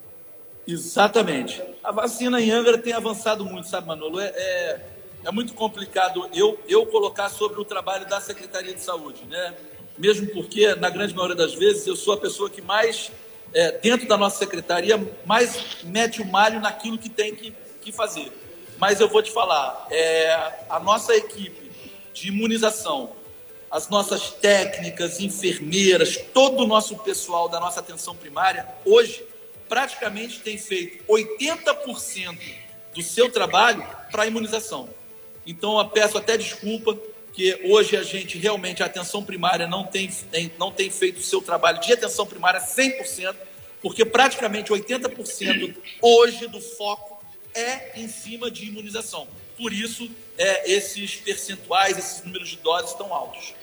Exatamente. 0.67 1.62
A 1.82 1.93
vacina 1.93 2.41
em 2.41 2.51
Angra 2.51 2.77
tem 2.77 2.91
avançado 2.91 3.46
muito, 3.46 3.70
sabe, 3.70 3.88
Manolo? 3.88 4.20
é... 4.20 4.25
é 4.25 4.93
é 5.25 5.32
muito 5.32 5.53
complicado 5.53 6.30
eu, 6.34 6.60
eu 6.68 6.86
colocar 6.86 7.30
sobre 7.30 7.60
o 7.60 7.65
trabalho 7.65 8.08
da 8.08 8.20
Secretaria 8.20 8.74
de 8.74 8.82
Saúde, 8.82 9.24
né? 9.25 9.53
Mesmo 9.98 10.27
porque, 10.27 10.74
na 10.75 10.89
grande 10.89 11.13
maioria 11.13 11.36
das 11.36 11.53
vezes, 11.53 11.86
eu 11.88 11.96
sou 11.96 12.15
a 12.15 12.18
pessoa 12.18 12.50
que 12.50 12.62
mais, 12.62 13.12
é, 13.53 13.72
dentro 13.77 14.08
da 14.08 14.18
nossa 14.18 14.39
secretaria, 14.39 15.00
mais 15.25 15.84
mete 15.84 16.22
o 16.22 16.25
malho 16.25 16.60
naquilo 16.60 16.98
que 16.98 17.10
tem 17.10 17.36
que, 17.36 17.53
que 17.82 17.92
fazer. 17.92 18.32
Mas 18.77 19.00
eu 19.00 19.08
vou 19.08 19.22
te 19.22 19.32
falar, 19.32 19.88
é, 19.92 20.65
a 20.70 20.80
nossa 20.80 21.15
equipe 21.15 21.72
de 22.12 22.30
imunização, 22.30 23.12
as 23.70 23.88
nossas 23.88 24.32
técnicas, 24.32 25.20
enfermeiras, 25.20 26.18
todo 26.34 26.63
o 26.63 26.68
nosso 26.68 26.98
pessoal 26.98 27.48
da 27.48 27.60
nossa 27.60 27.80
atenção 27.80 28.15
primária, 28.15 28.68
hoje, 28.84 29.24
praticamente 29.70 30.39
tem 30.39 30.58
feito 30.58 31.03
80% 31.06 32.38
do 32.94 33.01
seu 33.01 33.32
trabalho 33.32 33.86
para 34.12 34.27
imunização. 34.27 34.89
Então, 35.46 35.78
eu 35.78 35.88
peço 35.90 36.18
até 36.18 36.38
desculpa 36.38 36.98
que 37.34 37.60
hoje 37.66 37.98
a 37.98 38.04
gente 38.04 38.38
realmente, 38.38 38.84
a 38.84 38.86
atenção 38.86 39.24
primária 39.24 39.68
não 39.68 39.84
tem, 39.84 40.10
não 40.58 40.72
tem 40.72 40.90
feito 40.90 41.18
o 41.18 41.24
seu 41.24 41.42
trabalho 41.42 41.80
de 41.82 41.92
atenção 41.92 42.26
primária 42.26 42.62
100%, 42.62 43.36
porque 43.82 44.06
praticamente 44.06 44.72
80% 44.72 45.76
hoje 46.02 46.48
do 46.48 46.62
foco 46.62 47.24
é 47.54 48.00
em 48.00 48.08
cima 48.08 48.50
de 48.50 48.66
imunização. 48.66 49.28
Por 49.58 49.74
isso, 49.74 50.10
é, 50.38 50.72
esses 50.72 51.16
percentuais, 51.16 51.98
esses 51.98 52.24
números 52.24 52.50
de 52.50 52.58
doses 52.58 52.94
tão 52.94 53.14
altos. 53.14 53.54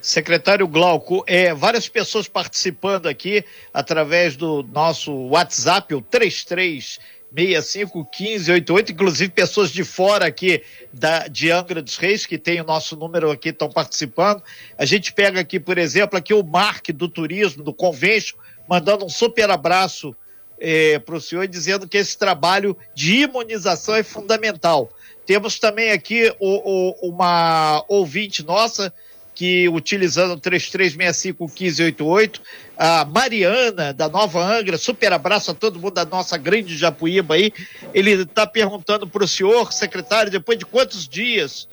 Secretário 0.00 0.66
Glauco, 0.66 1.24
é, 1.28 1.54
várias 1.54 1.88
pessoas 1.88 2.26
participando 2.26 3.06
aqui 3.06 3.44
através 3.72 4.36
do 4.36 4.64
nosso 4.64 5.12
WhatsApp, 5.28 5.94
o 5.94 6.02
33 6.02 6.98
65 7.34 8.04
15 8.04 8.52
88, 8.52 8.92
inclusive 8.92 9.32
pessoas 9.32 9.70
de 9.70 9.82
fora 9.84 10.26
aqui 10.26 10.62
da, 10.92 11.26
de 11.28 11.50
Angra 11.50 11.80
dos 11.80 11.96
Reis, 11.96 12.26
que 12.26 12.36
tem 12.36 12.60
o 12.60 12.64
nosso 12.64 12.94
número 12.94 13.30
aqui, 13.30 13.48
estão 13.48 13.70
participando. 13.70 14.42
A 14.76 14.84
gente 14.84 15.12
pega 15.12 15.40
aqui, 15.40 15.58
por 15.58 15.78
exemplo, 15.78 16.18
aqui 16.18 16.34
o 16.34 16.42
Mark 16.42 16.88
do 16.90 17.08
Turismo, 17.08 17.62
do 17.62 17.72
Convênio, 17.72 18.34
mandando 18.68 19.04
um 19.04 19.08
super 19.08 19.50
abraço 19.50 20.14
eh, 20.60 20.98
para 20.98 21.16
o 21.16 21.20
senhor, 21.20 21.48
dizendo 21.48 21.88
que 21.88 21.96
esse 21.96 22.16
trabalho 22.16 22.76
de 22.94 23.22
imunização 23.22 23.94
é 23.94 24.02
fundamental. 24.02 24.90
Temos 25.24 25.58
também 25.58 25.90
aqui 25.90 26.34
o, 26.38 27.00
o, 27.00 27.08
uma 27.10 27.84
ouvinte 27.88 28.44
nossa, 28.44 28.92
que 29.34 29.68
utilizando 29.68 30.40
33651588, 30.40 32.40
a 32.76 33.04
Mariana, 33.04 33.92
da 33.92 34.08
Nova 34.08 34.44
Angra, 34.44 34.76
super 34.76 35.12
abraço 35.12 35.50
a 35.50 35.54
todo 35.54 35.80
mundo 35.80 35.94
da 35.94 36.04
nossa 36.04 36.36
grande 36.36 36.76
Japuíba 36.76 37.34
aí. 37.34 37.52
Ele 37.94 38.22
está 38.22 38.46
perguntando 38.46 39.06
para 39.06 39.24
o 39.24 39.28
senhor, 39.28 39.72
secretário, 39.72 40.30
depois 40.30 40.58
de 40.58 40.66
quantos 40.66 41.08
dias 41.08 41.66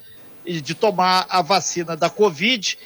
de 0.46 0.74
tomar 0.74 1.26
a 1.30 1.42
vacina 1.42 1.98
da 1.98 2.10
Covid, 2.10 2.78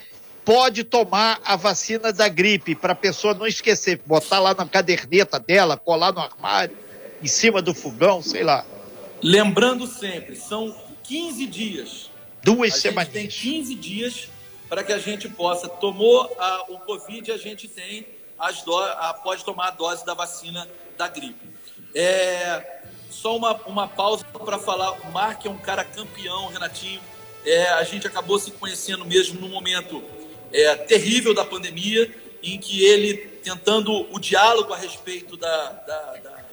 pode 0.44 0.84
tomar 0.84 1.40
a 1.46 1.56
vacina 1.56 2.12
da 2.12 2.28
gripe, 2.28 2.76
para 2.76 2.94
a 2.94 2.96
pessoa 2.96 3.34
não 3.34 3.48
esquecer, 3.48 4.02
botar 4.06 4.40
lá 4.40 4.54
na 4.54 4.66
caderneta 4.66 5.40
dela, 5.40 5.78
colar 5.78 6.12
no 6.12 6.20
armário, 6.20 6.76
em 7.22 7.28
cima 7.28 7.62
do 7.62 7.74
fogão, 7.74 8.22
sei 8.22 8.44
lá. 8.44 8.66
Lembrando 9.22 9.88
sempre, 9.88 10.36
são 10.36 10.76
15 11.04 11.48
dias. 11.48 12.10
Duas 12.44 12.76
semanas. 12.76 13.14
tem 13.14 13.28
15 13.28 13.76
dias 13.76 14.28
para 14.74 14.84
que 14.84 14.92
a 14.92 14.98
gente 14.98 15.30
possa, 15.30 15.70
tomou 15.70 16.36
a, 16.40 16.64
o 16.70 16.80
Covid, 16.80 17.32
a 17.32 17.38
gente 17.38 17.68
tem 17.68 18.08
as 18.40 18.64
do, 18.64 18.76
a, 18.76 19.14
pode 19.14 19.46
tomar 19.46 19.68
a 19.68 19.70
dose 19.70 20.04
da 20.04 20.16
vacina 20.16 20.68
da 20.98 21.08
gripe. 21.08 21.48
É, 21.94 22.82
só 23.08 23.38
uma, 23.38 23.54
uma 23.68 23.88
pausa 23.88 24.26
para 24.26 24.58
falar, 24.58 24.94
o 24.94 25.12
Mark 25.12 25.46
é 25.46 25.50
um 25.52 25.60
cara 25.60 25.84
campeão, 25.84 26.48
Renatinho. 26.48 27.00
É, 27.46 27.68
a 27.74 27.84
gente 27.84 28.08
acabou 28.08 28.40
se 28.40 28.50
conhecendo 28.50 29.06
mesmo 29.06 29.40
no 29.40 29.48
momento 29.48 30.04
é, 30.52 30.76
terrível 30.76 31.36
da 31.36 31.46
pandemia, 31.46 32.12
em 32.42 32.58
que 32.58 32.84
ele 32.84 33.18
tentando 33.44 34.12
o 34.12 34.20
diálogo 34.20 34.74
a 34.74 34.78
respeito 34.78 35.38
da, 35.38 35.70
da, 35.70 36.02
da, 36.16 36.44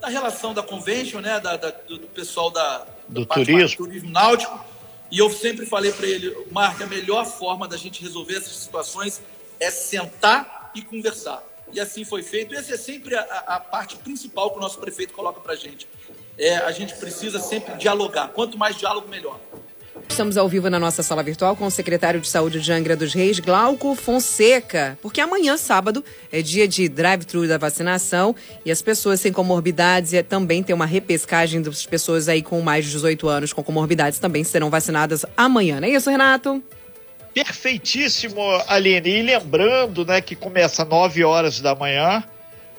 da 0.00 0.08
relação 0.08 0.54
da 0.54 0.62
convention, 0.62 1.20
né, 1.20 1.38
da, 1.38 1.58
da 1.58 1.70
do, 1.70 1.98
pessoal 2.14 2.50
da, 2.50 2.86
do 3.06 3.26
turismo. 3.26 3.76
turismo 3.76 4.08
náutico, 4.08 4.58
e 5.10 5.18
eu 5.18 5.30
sempre 5.30 5.66
falei 5.66 5.92
para 5.92 6.06
ele, 6.06 6.34
Marco, 6.50 6.82
a 6.82 6.86
melhor 6.86 7.24
forma 7.26 7.68
da 7.68 7.76
gente 7.76 8.02
resolver 8.02 8.36
essas 8.36 8.56
situações 8.56 9.20
é 9.60 9.70
sentar 9.70 10.70
e 10.74 10.82
conversar. 10.82 11.42
E 11.72 11.80
assim 11.80 12.04
foi 12.04 12.22
feito. 12.22 12.54
Essa 12.54 12.74
é 12.74 12.76
sempre 12.76 13.14
a, 13.14 13.22
a 13.46 13.60
parte 13.60 13.96
principal 13.96 14.50
que 14.50 14.58
o 14.58 14.60
nosso 14.60 14.78
prefeito 14.78 15.12
coloca 15.12 15.40
para 15.40 15.52
a 15.52 15.56
gente. 15.56 15.88
É, 16.38 16.56
a 16.56 16.70
gente 16.70 16.94
precisa 16.96 17.38
sempre 17.40 17.74
dialogar. 17.74 18.28
Quanto 18.28 18.58
mais 18.58 18.76
diálogo, 18.76 19.08
melhor. 19.08 19.38
Estamos 20.08 20.36
ao 20.36 20.48
vivo 20.48 20.70
na 20.70 20.78
nossa 20.78 21.02
sala 21.02 21.22
virtual 21.22 21.56
com 21.56 21.66
o 21.66 21.70
secretário 21.70 22.20
de 22.20 22.28
Saúde 22.28 22.60
de 22.60 22.72
Angra 22.72 22.96
dos 22.96 23.12
Reis, 23.12 23.38
Glauco 23.38 23.94
Fonseca, 23.94 24.98
porque 25.02 25.20
amanhã, 25.20 25.56
sábado, 25.56 26.04
é 26.32 26.40
dia 26.40 26.66
de 26.66 26.88
drive-thru 26.88 27.46
da 27.46 27.58
vacinação 27.58 28.34
e 28.64 28.70
as 28.70 28.80
pessoas 28.80 29.20
sem 29.20 29.32
comorbidades 29.32 30.12
e 30.12 30.22
também 30.22 30.62
tem 30.62 30.74
uma 30.74 30.86
repescagem 30.86 31.60
das 31.60 31.84
pessoas 31.84 32.28
aí 32.28 32.42
com 32.42 32.60
mais 32.60 32.84
de 32.84 32.92
18 32.92 33.28
anos 33.28 33.52
com 33.52 33.62
comorbidades 33.62 34.18
também 34.18 34.44
serão 34.44 34.70
vacinadas 34.70 35.24
amanhã, 35.36 35.80
não 35.80 35.88
é 35.88 35.90
isso, 35.90 36.10
Renato? 36.10 36.62
Perfeitíssimo, 37.34 38.40
Aline. 38.66 39.18
E 39.18 39.22
lembrando, 39.22 40.04
né, 40.06 40.22
que 40.22 40.34
começa 40.34 40.82
às 40.82 40.88
9 40.88 41.24
horas 41.24 41.60
da 41.60 41.74
manhã 41.74 42.24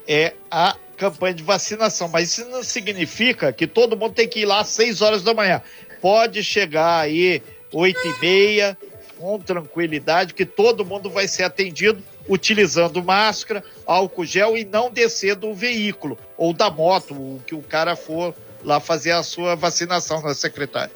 é 0.08 0.34
a 0.50 0.76
campanha 0.98 1.36
de 1.36 1.44
vacinação, 1.44 2.08
mas 2.08 2.32
isso 2.32 2.50
não 2.50 2.64
significa 2.64 3.54
que 3.54 3.68
todo 3.68 3.96
mundo 3.96 4.14
tem 4.14 4.28
que 4.28 4.40
ir 4.40 4.46
lá 4.46 4.62
às 4.62 4.70
6 4.70 5.02
horas 5.04 5.22
da 5.22 5.34
manhã 5.34 5.62
pode 6.08 6.42
chegar 6.42 7.02
aí 7.02 7.44
oito 7.74 8.00
e 8.00 8.22
meia, 8.22 8.78
com 9.20 9.38
tranquilidade, 9.38 10.34
que 10.34 10.46
todo 10.46 10.86
mundo 10.86 11.10
vai 11.10 11.28
ser 11.28 11.44
atendido 11.44 12.02
utilizando 12.30 13.04
máscara, 13.04 13.62
álcool 13.86 14.24
gel 14.24 14.56
e 14.56 14.64
não 14.64 14.90
descer 14.90 15.36
do 15.36 15.54
veículo 15.54 16.18
ou 16.38 16.54
da 16.54 16.72
moto, 16.72 17.14
o 17.14 17.42
que 17.46 17.54
o 17.54 17.62
cara 17.62 17.98
for 17.98 18.34
lá 18.64 18.80
fazer 18.80 19.12
a 19.12 19.22
sua 19.22 19.54
vacinação, 19.54 20.22
na 20.22 20.30
né, 20.30 20.34
secretária. 20.34 20.94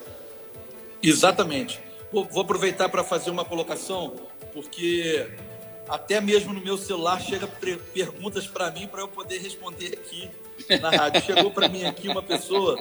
Exatamente. 1.03 1.81
Vou, 2.09 2.25
aproveitar 2.41 2.87
para 2.87 3.03
fazer 3.03 3.31
uma 3.31 3.43
colocação, 3.43 4.15
porque 4.53 5.27
até 5.89 6.21
mesmo 6.21 6.53
no 6.53 6.61
meu 6.61 6.77
celular 6.77 7.19
chega 7.19 7.47
perguntas 7.93 8.47
para 8.47 8.71
mim 8.71 8.87
para 8.87 9.01
eu 9.01 9.09
poder 9.09 9.39
responder 9.39 9.87
aqui 9.87 10.29
na 10.79 10.89
rádio. 10.89 11.21
Chegou 11.21 11.51
para 11.51 11.67
mim 11.67 11.83
aqui 11.83 12.07
uma 12.07 12.23
pessoa 12.23 12.79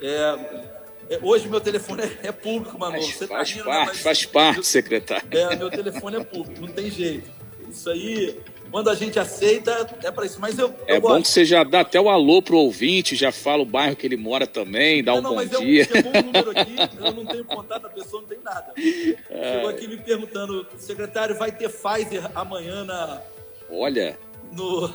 é, 0.00 0.75
hoje 1.22 1.48
meu 1.48 1.60
telefone 1.60 2.02
é, 2.02 2.28
é 2.28 2.32
público, 2.32 2.78
mano. 2.78 2.92
Faz, 2.92 3.06
Você 3.06 3.26
tá 3.26 3.36
faz 3.36 3.52
parte, 3.52 3.88
mas... 3.88 4.00
faz 4.00 4.26
parte, 4.26 4.66
secretário. 4.66 5.26
É, 5.30 5.56
meu 5.56 5.70
telefone 5.70 6.16
é 6.16 6.24
público, 6.24 6.60
não 6.60 6.68
tem 6.68 6.90
jeito. 6.90 7.30
Isso 7.68 7.90
aí, 7.90 8.40
quando 8.70 8.90
a 8.90 8.94
gente 8.94 9.18
aceita, 9.18 9.88
é 10.02 10.10
para 10.10 10.26
isso. 10.26 10.40
Mas 10.40 10.58
eu, 10.58 10.74
é 10.86 10.96
eu 10.96 11.00
bom 11.00 11.20
que 11.20 11.28
você 11.28 11.44
já 11.44 11.62
dá 11.62 11.80
até 11.80 12.00
o 12.00 12.08
alô 12.08 12.40
pro 12.42 12.56
ouvinte, 12.56 13.14
já 13.14 13.30
fala 13.30 13.62
o 13.62 13.66
bairro 13.66 13.96
que 13.96 14.06
ele 14.06 14.16
mora 14.16 14.46
também, 14.46 15.02
dá 15.02 15.12
não, 15.12 15.18
um 15.18 15.22
não, 15.22 15.30
bom 15.30 15.36
mas 15.36 15.50
dia. 15.50 15.88
Eu, 15.92 16.20
um 16.20 16.24
número 16.24 16.50
aqui, 16.50 16.76
eu 16.98 17.12
não 17.12 17.26
tenho 17.26 17.44
contato 17.44 17.82
da 17.82 17.88
pessoa, 17.88 18.22
não 18.22 18.28
tem 18.28 18.38
nada. 18.42 18.72
É. 19.30 19.52
Chegou 19.54 19.70
aqui 19.70 19.88
me 19.88 19.96
perguntando, 19.96 20.66
secretário, 20.78 21.36
vai 21.36 21.52
ter 21.52 21.68
Pfizer 21.68 22.30
amanhã 22.34 22.84
na. 22.84 23.20
Olha. 23.70 24.18
No, 24.52 24.90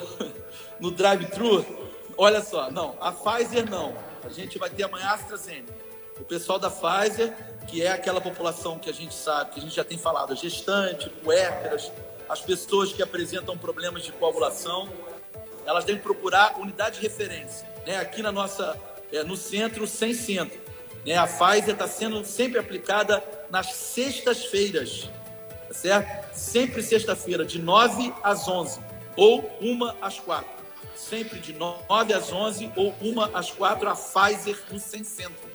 no 0.79 0.91
drive-thru? 0.91 1.65
Olha 2.17 2.41
só, 2.41 2.71
não, 2.71 2.95
a 2.99 3.11
Pfizer 3.11 3.69
não. 3.69 3.93
A 4.23 4.29
gente 4.29 4.57
vai 4.57 4.69
ter 4.69 4.83
amanhã 4.83 5.07
a 5.07 5.13
AstraZeneca. 5.13 5.81
O 6.21 6.23
pessoal 6.23 6.59
da 6.59 6.69
Pfizer, 6.69 7.33
que 7.67 7.81
é 7.81 7.91
aquela 7.91 8.21
população 8.21 8.77
que 8.77 8.87
a 8.91 8.93
gente 8.93 9.13
sabe, 9.13 9.53
que 9.53 9.59
a 9.59 9.63
gente 9.63 9.75
já 9.75 9.83
tem 9.83 9.97
falado, 9.97 10.35
gestante, 10.35 11.09
puérperas, 11.09 11.91
as 12.29 12.39
pessoas 12.39 12.93
que 12.93 13.01
apresentam 13.01 13.57
problemas 13.57 14.03
de 14.03 14.11
coagulação, 14.11 14.87
elas 15.65 15.83
devem 15.83 15.99
procurar 15.99 16.59
unidade 16.59 16.99
de 16.99 17.01
referência. 17.01 17.67
Né? 17.87 17.97
Aqui 17.97 18.21
na 18.21 18.31
nossa, 18.31 18.79
é, 19.11 19.23
no 19.23 19.35
centro, 19.35 19.87
sem 19.87 20.13
centro. 20.13 20.59
Né? 21.03 21.17
A 21.17 21.25
Pfizer 21.25 21.73
está 21.73 21.87
sendo 21.87 22.23
sempre 22.23 22.59
aplicada 22.59 23.23
nas 23.49 23.73
sextas-feiras, 23.73 25.09
tá 25.67 25.73
certo? 25.73 26.35
Sempre 26.35 26.83
sexta-feira, 26.83 27.43
de 27.43 27.59
9 27.59 28.13
às 28.21 28.47
11, 28.47 28.79
ou 29.17 29.57
1 29.59 29.95
às 29.99 30.19
4. 30.19 30.47
Sempre 30.95 31.39
de 31.39 31.53
9 31.53 32.13
às 32.13 32.31
11 32.31 32.71
ou 32.75 32.93
1 33.01 33.35
às 33.35 33.49
4, 33.49 33.89
a 33.89 33.95
Pfizer 33.95 34.57
no 34.69 34.79
sem 34.79 35.03
centro. 35.03 35.50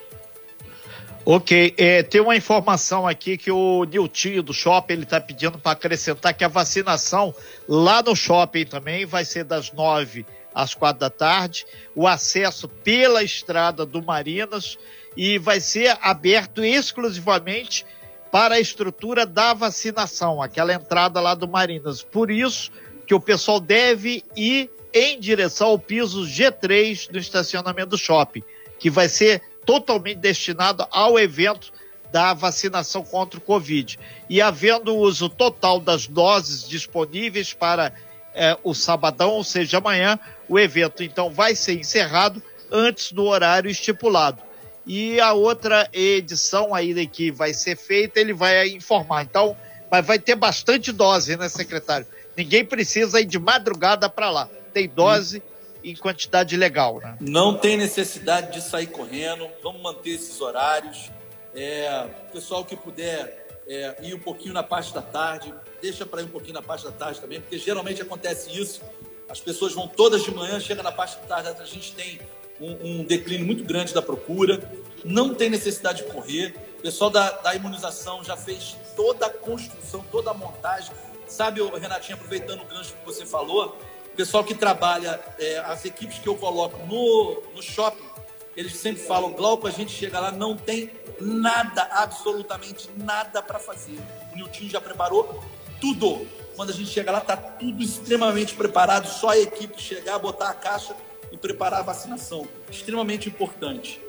Ok, 1.29 1.75
é, 1.77 2.05
tem 2.05 2.21
uma 2.21 2.37
informação 2.37 3.05
aqui 3.05 3.37
que 3.37 3.51
o 3.51 3.83
Niltinho 3.83 4.45
do 4.45 4.55
shopping 4.55 4.93
ele 4.93 5.03
está 5.03 5.21
pedindo 5.21 5.59
para 5.59 5.73
acrescentar 5.73 6.33
que 6.33 6.45
a 6.45 6.49
vacinação 6.49 7.35
lá 7.69 8.01
no 8.01 8.15
shopping 8.15 8.65
também 8.65 9.05
vai 9.05 9.25
ser 9.25 9.43
das 9.43 9.73
nove 9.73 10.25
às 10.55 10.73
quatro 10.73 11.01
da 11.01 11.11
tarde, 11.11 11.67
o 11.97 12.07
acesso 12.07 12.69
pela 12.69 13.25
estrada 13.25 13.85
do 13.85 14.01
Marinas 14.01 14.79
e 15.17 15.37
vai 15.37 15.59
ser 15.59 15.99
aberto 16.01 16.65
exclusivamente 16.65 17.85
para 18.31 18.55
a 18.55 18.61
estrutura 18.61 19.27
da 19.27 19.53
vacinação, 19.53 20.41
aquela 20.41 20.73
entrada 20.73 21.21
lá 21.21 21.35
do 21.35 21.49
Marinas. 21.49 22.03
Por 22.03 22.31
isso 22.31 22.71
que 23.05 23.15
o 23.15 23.21
pessoal 23.21 23.59
deve 23.59 24.23
ir 24.37 24.71
em 24.95 25.19
direção 25.19 25.71
ao 25.71 25.79
piso 25.79 26.23
G3 26.23 27.11
do 27.11 27.19
estacionamento 27.19 27.91
do 27.91 27.99
shopping, 27.99 28.45
que 28.79 28.89
vai 28.89 29.09
ser 29.09 29.43
totalmente 29.67 30.19
destinado 30.19 30.87
ao 30.91 31.19
evento 31.19 31.73
da 32.13 32.33
vacinação 32.33 33.05
contra 33.05 33.39
o 33.39 33.43
Covid. 33.43 33.99
E 34.31 34.41
havendo 34.41 34.97
uso 34.97 35.29
total 35.29 35.81
das 35.81 36.07
doses 36.07 36.67
disponíveis 36.67 37.53
para 37.53 37.93
eh, 38.35 38.57
o 38.63 38.73
sabadão, 38.73 39.33
ou 39.33 39.45
seja, 39.45 39.79
amanhã, 39.79 40.19
o 40.49 40.59
evento 40.59 41.03
então 41.03 41.31
vai 41.31 41.55
ser 41.55 41.79
encerrado 41.79 42.43
antes 42.71 43.13
do 43.13 43.25
horário 43.25 43.71
estipulado. 43.71 44.41
E 44.87 45.21
a 45.21 45.33
outra 45.33 45.89
edição 45.93 46.73
ainda 46.73 47.05
que 47.05 47.31
vai 47.33 47.53
ser 47.53 47.77
feita, 47.77 48.21
ele 48.21 48.33
vai 48.33 48.69
informar. 48.69 49.25
Então, 49.25 49.57
mas 49.91 50.07
vai 50.07 50.19
ter 50.19 50.37
bastante 50.37 50.93
dose, 50.93 51.37
né, 51.37 51.49
secretário? 51.49 52.07
Ninguém 52.37 52.65
precisa 52.65 53.21
ir 53.21 53.25
de 53.25 53.39
madrugada 53.39 54.09
para 54.09 54.31
lá. 54.31 54.49
Tem 54.73 54.89
dose. 54.89 55.43
Em 55.87 55.95
quantidade 55.95 56.57
legal, 56.57 56.99
né? 56.99 57.17
Não 57.21 57.57
tem 57.57 57.77
necessidade 57.77 58.53
de 58.53 58.61
sair 58.61 58.89
correndo, 58.89 59.49
vamos 59.63 59.81
manter 59.81 60.11
esses 60.11 60.41
horários. 60.41 61.11
É, 61.55 62.07
pessoal 62.33 62.65
que 62.65 62.77
puder 62.77 63.63
é, 63.69 63.97
ir 64.03 64.15
um 64.15 64.19
pouquinho 64.19 64.53
na 64.53 64.65
parte 64.65 64.93
da 64.93 65.01
tarde, 65.01 65.55
deixa 65.81 66.05
para 66.05 66.21
ir 66.21 66.25
um 66.25 66.29
pouquinho 66.29 66.55
na 66.55 66.63
parte 66.63 66.85
da 66.85 66.91
tarde 66.91 67.21
também, 67.21 67.41
porque 67.41 67.57
geralmente 67.57 68.03
acontece 68.03 68.51
isso. 68.61 68.83
As 69.29 69.41
pessoas 69.41 69.73
vão 69.73 69.87
todas 69.87 70.25
de 70.25 70.31
manhã, 70.33 70.59
chega 70.59 70.83
na 70.83 70.91
parte 70.91 71.17
da 71.19 71.37
tarde, 71.37 71.63
a 71.63 71.65
gente 71.65 71.93
tem 71.95 72.21
um, 72.61 73.01
um 73.01 73.05
declínio 73.05 73.47
muito 73.47 73.65
grande 73.65 73.95
da 73.95 74.03
procura. 74.03 74.61
Não 75.05 75.35
tem 75.35 75.49
necessidade 75.49 76.05
de 76.05 76.11
correr. 76.11 76.55
O 76.79 76.83
pessoal 76.83 77.11
da, 77.11 77.31
da 77.31 77.55
imunização 77.55 78.25
já 78.25 78.37
fez 78.37 78.77
toda 78.97 79.27
a 79.27 79.31
construção, 79.31 80.05
toda 80.11 80.31
a 80.31 80.35
montagem. 80.35 80.91
Sabe, 81.29 81.61
Renatinho, 81.63 82.17
aproveitando 82.17 82.63
o 82.63 82.65
gancho 82.67 82.93
que 82.93 83.05
você 83.05 83.27
falou, 83.27 83.77
pessoal 84.17 84.43
que 84.43 84.55
trabalha, 84.55 85.21
é, 85.39 85.59
as 85.59 85.85
equipes 85.85 86.19
que 86.19 86.29
eu 86.29 86.35
coloco 86.35 86.85
no, 86.87 87.43
no 87.55 87.63
shopping, 87.63 88.05
eles 88.57 88.75
sempre 88.77 89.03
falam, 89.03 89.33
Glauco, 89.33 89.67
a 89.67 89.71
gente 89.71 89.93
chega 89.93 90.19
lá, 90.19 90.33
não 90.33 90.57
tem 90.57 90.91
nada, 91.21 91.83
absolutamente 91.93 92.89
nada 92.97 93.43
para 93.43 93.59
fazer. 93.59 93.99
O 94.33 94.37
Nilton 94.37 94.69
já 94.69 94.81
preparou 94.81 95.45
tudo. 95.79 96.27
Quando 96.57 96.71
a 96.71 96.73
gente 96.73 96.89
chega 96.89 97.13
lá, 97.13 97.21
tá 97.21 97.37
tudo 97.37 97.83
extremamente 97.83 98.55
preparado, 98.55 99.07
só 99.07 99.29
a 99.29 99.39
equipe 99.39 99.81
chegar, 99.81 100.19
botar 100.19 100.49
a 100.49 100.55
caixa 100.55 100.97
e 101.31 101.37
preparar 101.37 101.81
a 101.81 101.83
vacinação. 101.83 102.49
Extremamente 102.71 103.29
importante. 103.29 104.01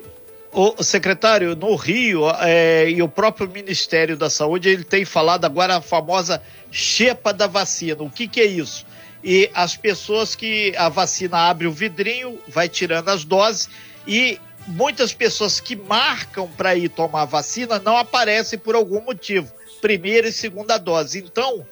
O 0.50 0.82
secretário, 0.82 1.56
no 1.58 1.76
Rio, 1.76 2.30
é, 2.40 2.90
e 2.90 3.02
o 3.02 3.10
próprio 3.10 3.50
Ministério 3.50 4.16
da 4.16 4.30
Saúde, 4.30 4.70
ele 4.70 4.86
tem 4.86 5.04
falado 5.04 5.44
agora 5.44 5.76
a 5.76 5.82
famosa 5.82 6.42
chepa 6.72 7.34
da 7.34 7.48
vacina. 7.48 8.02
O 8.02 8.10
que, 8.10 8.30
que 8.30 8.40
é 8.40 8.46
isso? 8.46 8.86
E 9.30 9.52
as 9.54 9.76
pessoas 9.76 10.36
que 10.36 10.74
a 10.78 10.88
vacina 10.88 11.50
abre 11.50 11.68
o 11.68 11.72
vidrinho, 11.72 12.40
vai 12.48 12.70
tirando 12.70 13.10
as 13.10 13.26
doses, 13.26 13.70
e 14.08 14.40
muitas 14.66 15.14
pessoas 15.14 15.60
que 15.60 15.76
marcam 15.76 16.48
para 16.48 16.78
ir 16.78 16.88
tomar 16.88 17.26
vacina 17.26 17.78
não 17.78 17.98
aparecem 17.98 18.58
por 18.58 18.74
algum 18.74 19.02
motivo, 19.02 19.52
primeira 19.82 20.30
e 20.30 20.32
segunda 20.32 20.78
dose. 20.78 21.20
Então, 21.20 21.68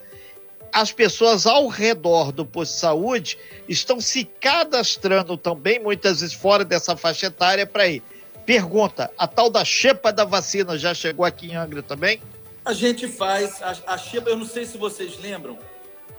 as 0.70 0.92
pessoas 0.92 1.46
ao 1.46 1.70
redor 1.70 2.34
do 2.34 2.46
posto 2.46 2.74
de 2.74 2.80
saúde 2.82 3.38
estão 3.70 4.02
se 4.02 4.26
cadastrando 4.26 5.38
também, 5.38 5.80
muitas 5.80 6.20
vezes 6.20 6.36
fora 6.36 6.66
dessa 6.66 6.98
faixa 6.98 7.28
etária, 7.28 7.66
para 7.66 7.88
ir. 7.88 8.04
Pergunta: 8.46 9.10
a 9.18 9.30
tal 9.30 9.50
da 9.50 9.64
chepa 9.64 10.12
da 10.12 10.26
vacina 10.26 10.78
já 10.78 10.94
chegou 10.94 11.24
aqui 11.24 11.52
em 11.52 11.56
Angra 11.56 11.82
também? 11.82 12.20
A 12.66 12.74
gente 12.74 13.08
faz, 13.08 13.62
a, 13.62 13.94
a 13.94 13.98
chepa, 13.98 14.30
eu 14.30 14.36
não 14.36 14.46
sei 14.46 14.66
se 14.66 14.78
vocês 14.78 15.18
lembram, 15.22 15.58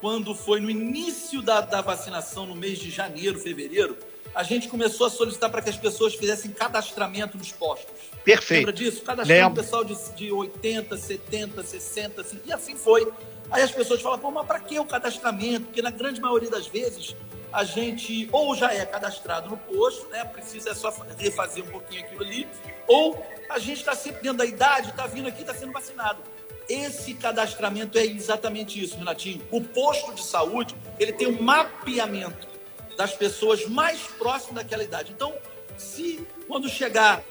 quando 0.00 0.34
foi 0.34 0.60
no 0.60 0.70
início 0.70 1.42
da, 1.42 1.60
da 1.60 1.80
vacinação, 1.80 2.46
no 2.46 2.54
mês 2.54 2.78
de 2.78 2.90
janeiro, 2.90 3.38
fevereiro, 3.38 3.96
a 4.34 4.42
gente 4.42 4.68
começou 4.68 5.06
a 5.06 5.10
solicitar 5.10 5.50
para 5.50 5.62
que 5.62 5.70
as 5.70 5.78
pessoas 5.78 6.14
fizessem 6.14 6.50
cadastramento 6.50 7.38
nos 7.38 7.52
postos. 7.52 7.90
Perfeito. 8.22 8.66
Lembra 8.66 8.72
disso? 8.72 9.02
Cadastrando 9.02 9.48
o 9.48 9.54
pessoal 9.54 9.84
de, 9.84 9.96
de 10.14 10.30
80, 10.30 10.96
70, 10.96 11.62
60, 11.62 12.20
assim, 12.20 12.40
e 12.44 12.52
assim 12.52 12.76
foi. 12.76 13.10
Aí 13.50 13.62
as 13.62 13.70
pessoas 13.70 14.02
falam, 14.02 14.18
pô, 14.18 14.30
mas 14.30 14.46
para 14.46 14.60
que 14.60 14.78
o 14.78 14.84
cadastramento? 14.84 15.66
Porque 15.66 15.80
na 15.80 15.90
grande 15.90 16.20
maioria 16.20 16.50
das 16.50 16.66
vezes 16.66 17.16
a 17.52 17.64
gente 17.64 18.28
ou 18.32 18.54
já 18.54 18.74
é 18.74 18.84
cadastrado 18.84 19.48
no 19.48 19.56
posto, 19.56 20.06
né? 20.10 20.24
Precisa 20.24 20.74
só 20.74 20.94
refazer 21.16 21.64
um 21.64 21.68
pouquinho 21.68 22.04
aquilo 22.04 22.22
ali, 22.22 22.46
ou 22.86 23.24
a 23.48 23.58
gente 23.58 23.78
está 23.78 23.94
sempre 23.94 24.22
dentro 24.22 24.38
da 24.38 24.44
idade, 24.44 24.90
está 24.90 25.06
vindo 25.06 25.28
aqui, 25.28 25.40
está 25.40 25.54
sendo 25.54 25.72
vacinado. 25.72 26.20
Esse 26.68 27.14
cadastramento 27.14 27.96
é 27.96 28.04
exatamente 28.04 28.82
isso, 28.82 28.96
Renatinho. 28.96 29.40
O 29.50 29.60
posto 29.60 30.12
de 30.12 30.24
saúde 30.24 30.74
ele 30.98 31.12
tem 31.12 31.28
um 31.28 31.40
mapeamento 31.40 32.48
das 32.96 33.12
pessoas 33.12 33.66
mais 33.66 34.00
próximas 34.18 34.62
daquela 34.62 34.82
idade. 34.82 35.12
Então, 35.14 35.34
se 35.76 36.26
quando 36.48 36.68
chegar 36.68 37.22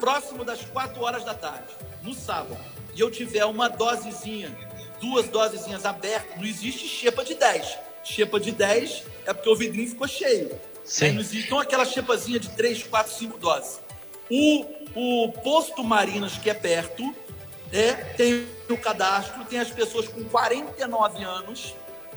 próximo 0.00 0.44
das 0.44 0.62
4 0.62 1.00
horas 1.02 1.24
da 1.24 1.34
tarde, 1.34 1.68
no 2.02 2.14
sábado, 2.14 2.58
e 2.94 3.00
eu 3.00 3.10
tiver 3.10 3.44
uma 3.44 3.68
dosezinha 3.68 4.50
duas 5.00 5.28
dosezinhas 5.28 5.84
abertas, 5.84 6.36
não 6.36 6.44
existe 6.44 6.86
xepa 6.86 7.24
de 7.24 7.34
10. 7.34 7.78
Xepa 8.04 8.38
de 8.38 8.52
10 8.52 9.02
é 9.26 9.32
porque 9.32 9.48
o 9.48 9.56
vidrinho 9.56 9.88
ficou 9.88 10.06
cheio. 10.06 10.50
Sim. 10.84 11.12
Não 11.12 11.20
existe, 11.20 11.46
então 11.46 11.58
aquela 11.58 11.84
xepazinha 11.84 12.38
de 12.38 12.50
3, 12.50 12.82
4, 12.84 13.12
5 13.12 13.38
doses. 13.38 13.80
O, 14.30 14.64
o 14.94 15.32
posto 15.32 15.82
Marinas, 15.82 16.36
que 16.36 16.50
é 16.50 16.54
perto, 16.54 17.14
é, 17.72 17.92
tem 17.92 18.46
o 18.72 18.78
cadastro, 18.78 19.44
tem 19.44 19.58
as 19.58 19.70
pessoas 19.70 20.08
com 20.08 20.24
49 20.24 21.24
anos. 21.24 21.74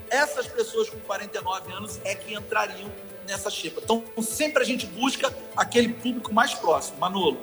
Essas 0.09 0.47
pessoas 0.47 0.89
com 0.89 0.99
49 0.99 1.71
anos 1.71 1.99
é 2.03 2.13
que 2.13 2.33
entrariam 2.33 2.89
nessa 3.27 3.49
xepa. 3.49 3.81
Então, 3.83 4.03
sempre 4.21 4.61
a 4.61 4.65
gente 4.65 4.85
busca 4.85 5.33
aquele 5.55 5.89
público 5.89 6.33
mais 6.33 6.53
próximo. 6.53 6.99
Manolo. 6.99 7.37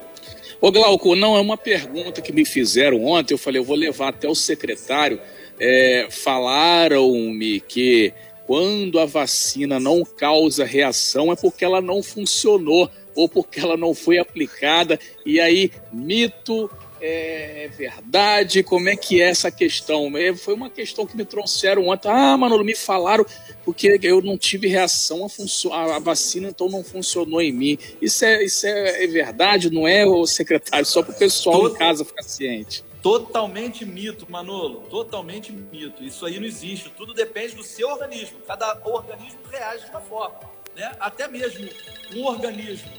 Ô 0.61 0.71
Glauco, 0.71 1.17
não, 1.17 1.37
é 1.37 1.41
uma 1.41 1.57
pergunta 1.57 2.21
que 2.21 2.33
me 2.33 2.45
fizeram 2.45 3.05
ontem, 3.05 3.33
eu 3.33 3.39
falei, 3.39 3.61
eu 3.61 3.65
vou 3.65 3.77
levar 3.77 4.09
até 4.09 4.29
o 4.29 4.35
secretário. 4.35 5.21
É, 5.59 6.09
Falaram-me 6.11 7.61
que 7.61 8.13
quando 8.47 8.99
a 8.99 9.07
vacina 9.07 9.81
não 9.81 10.05
causa 10.05 10.65
reação 10.65 11.33
é 11.33 11.37
porque 11.37 11.65
ela 11.65 11.81
não 11.81 12.03
funcionou 12.03 12.91
ou 13.15 13.29
porque 13.29 13.61
ela 13.61 13.77
não 13.77 13.95
foi 13.95 14.19
aplicada. 14.19 14.99
E 15.25 15.41
aí, 15.41 15.71
mito, 15.93 16.71
é, 17.01 17.69
verdade? 17.69 18.63
Como 18.63 18.89
é 18.89 18.97
que 18.97 19.21
é 19.21 19.29
essa 19.29 19.51
questão? 19.51 20.17
É, 20.17 20.35
foi 20.35 20.55
uma 20.55 20.71
questão 20.71 21.07
que 21.07 21.17
me 21.17 21.25
trouxeram 21.25 21.89
ontem. 21.89 22.09
Ah, 22.09 22.37
Manolo, 22.37 22.65
me 22.65 22.75
falaram 22.75 23.25
porque 23.65 23.99
eu 24.03 24.21
não 24.21 24.37
tive 24.37 24.69
reação 24.69 25.27
a, 25.73 25.97
a 25.97 25.99
vacina, 25.99 26.49
então 26.49 26.69
não 26.69 26.85
funcionou 26.85 27.41
em 27.41 27.53
mim. 27.53 27.79
Isso 28.01 28.25
é, 28.25 28.45
isso 28.45 28.67
é, 28.67 29.05
é 29.05 29.07
verdade, 29.07 29.71
não 29.71 29.87
é, 29.87 30.05
o 30.05 30.27
secretário? 30.27 30.87
Só 30.87 31.03
para 31.03 31.15
o 31.15 31.19
pessoal 31.19 31.61
Todo... 31.61 31.75
em 31.75 31.79
casa 31.79 32.05
ficar 32.05 32.23
ciente. 32.23 32.85
Totalmente 33.03 33.85
mito, 33.87 34.27
Manolo. 34.31 34.83
Totalmente 34.91 35.53
mito. 35.53 36.05
Isso 36.05 36.27
aí 36.27 36.39
não 36.39 36.47
existe. 36.47 36.91
Tudo 36.91 37.15
depende 37.15 37.55
do 37.55 37.63
seu 37.63 37.89
organismo. 37.89 38.39
Cada 38.47 38.79
organismo 38.85 39.39
reage 39.51 39.87
de 39.87 39.91
uma 39.91 40.01
forma. 40.03 40.39
Né? 40.77 40.93
Até 41.01 41.27
mesmo 41.27 41.67
um 42.15 42.27
organismo 42.27 42.91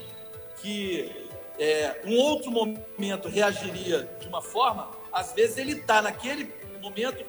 que 0.60 1.08
é, 1.58 2.00
um 2.04 2.16
outro 2.16 2.50
momento 2.50 3.28
reagiria 3.28 4.08
de 4.20 4.28
uma 4.28 4.42
forma, 4.42 4.90
às 5.12 5.32
vezes 5.32 5.56
ele 5.58 5.72
está 5.72 6.00
naquele 6.02 6.52
momento 6.80 7.24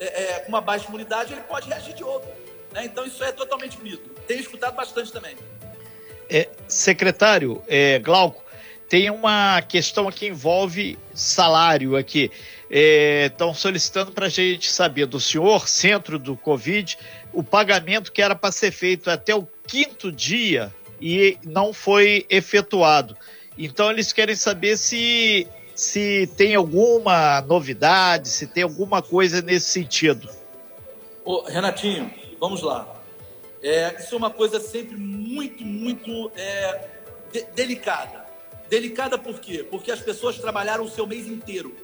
é, 0.00 0.22
é, 0.22 0.38
com 0.40 0.48
uma 0.48 0.60
baixa 0.60 0.88
imunidade, 0.88 1.32
ele 1.32 1.42
pode 1.42 1.68
reagir 1.68 1.94
de 1.94 2.04
outro. 2.04 2.30
Né? 2.72 2.84
Então 2.84 3.06
isso 3.06 3.22
é 3.22 3.32
totalmente 3.32 3.80
mito. 3.82 4.08
Tenho 4.26 4.40
escutado 4.40 4.74
bastante 4.74 5.12
também. 5.12 5.36
É, 6.28 6.48
secretário 6.66 7.62
é, 7.68 7.98
Glauco, 7.98 8.42
tem 8.88 9.10
uma 9.10 9.62
questão 9.62 10.10
que 10.10 10.26
envolve 10.26 10.98
salário 11.14 11.96
aqui. 11.96 12.30
Estão 12.70 13.50
é, 13.50 13.54
solicitando 13.54 14.12
para 14.12 14.26
a 14.26 14.28
gente 14.28 14.70
saber 14.70 15.06
do 15.06 15.20
senhor, 15.20 15.68
centro 15.68 16.18
do 16.18 16.36
Covid, 16.36 16.98
o 17.32 17.42
pagamento 17.42 18.10
que 18.10 18.22
era 18.22 18.34
para 18.34 18.50
ser 18.50 18.72
feito 18.72 19.10
até 19.10 19.34
o 19.34 19.46
quinto 19.66 20.10
dia 20.10 20.74
e 21.00 21.38
não 21.44 21.72
foi 21.72 22.26
efetuado. 22.30 23.16
Então 23.56 23.90
eles 23.90 24.12
querem 24.12 24.34
saber 24.34 24.76
se, 24.76 25.46
se 25.74 26.28
tem 26.36 26.54
alguma 26.54 27.40
novidade, 27.42 28.28
se 28.28 28.46
tem 28.46 28.62
alguma 28.62 29.00
coisa 29.00 29.40
nesse 29.40 29.70
sentido. 29.70 30.28
Ô, 31.24 31.42
Renatinho, 31.42 32.10
vamos 32.40 32.62
lá. 32.62 32.94
É, 33.62 33.96
isso 33.98 34.14
é 34.14 34.18
uma 34.18 34.30
coisa 34.30 34.60
sempre 34.60 34.96
muito, 34.96 35.64
muito 35.64 36.30
é, 36.36 36.88
de, 37.32 37.42
delicada. 37.54 38.24
Delicada 38.68 39.16
por 39.16 39.40
quê? 39.40 39.66
Porque 39.68 39.90
as 39.90 40.00
pessoas 40.00 40.36
trabalharam 40.38 40.84
o 40.84 40.90
seu 40.90 41.06
mês 41.06 41.26
inteiro. 41.26 41.74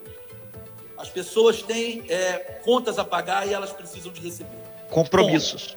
As 0.98 1.08
pessoas 1.08 1.62
têm 1.62 2.04
é, 2.08 2.60
contas 2.64 2.98
a 2.98 3.04
pagar 3.04 3.48
e 3.48 3.54
elas 3.54 3.72
precisam 3.72 4.12
de 4.12 4.20
receber. 4.20 4.58
Compromissos. 4.90 5.74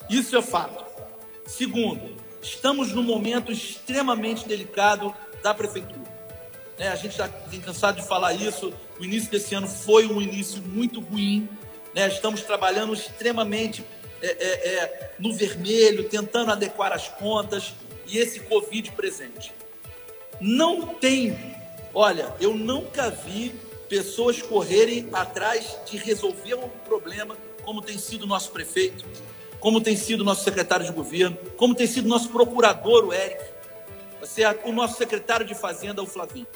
Bom, 0.00 0.06
isso 0.08 0.36
é 0.36 0.42
fato. 0.42 0.84
Segundo, 1.46 2.16
estamos 2.42 2.92
num 2.92 3.04
momento 3.04 3.52
extremamente 3.52 4.48
delicado 4.48 5.14
da 5.42 5.54
prefeitura. 5.54 6.16
Né? 6.78 6.88
A 6.88 6.96
gente 6.96 7.16
tem 7.50 7.60
cansado 7.60 8.00
de 8.00 8.06
falar 8.06 8.34
isso. 8.34 8.72
O 8.98 9.04
início 9.04 9.30
desse 9.30 9.54
ano 9.54 9.68
foi 9.68 10.06
um 10.06 10.20
início 10.20 10.62
muito 10.62 11.00
ruim. 11.00 11.48
Né? 11.94 12.08
Estamos 12.08 12.42
trabalhando 12.42 12.92
extremamente 12.92 13.84
é, 14.22 14.26
é, 14.26 14.74
é, 14.74 15.10
no 15.18 15.32
vermelho, 15.34 16.08
tentando 16.08 16.50
adequar 16.50 16.92
as 16.92 17.08
contas 17.08 17.74
e 18.06 18.18
esse 18.18 18.40
Covid 18.40 18.92
presente. 18.92 19.52
Não 20.40 20.86
tem, 20.86 21.38
olha, 21.94 22.34
eu 22.40 22.54
nunca 22.54 23.10
vi 23.10 23.54
pessoas 23.88 24.42
correrem 24.42 25.08
atrás 25.12 25.78
de 25.86 25.96
resolver 25.96 26.54
um 26.54 26.68
problema 26.84 27.36
como 27.62 27.82
tem 27.82 27.98
sido 27.98 28.26
nosso 28.26 28.50
prefeito, 28.50 29.04
como 29.58 29.80
tem 29.80 29.96
sido 29.96 30.22
nosso 30.22 30.44
secretário 30.44 30.86
de 30.86 30.92
governo, 30.92 31.36
como 31.56 31.74
tem 31.74 31.86
sido 31.86 32.08
nosso 32.08 32.28
procurador, 32.28 33.06
o 33.06 33.12
Eric 33.12 33.42
certo? 34.24 34.68
O 34.68 34.72
nosso 34.72 34.96
secretário 34.96 35.44
de 35.44 35.54
Fazenda, 35.54 36.02
o 36.02 36.06
Flavinho. 36.06 36.46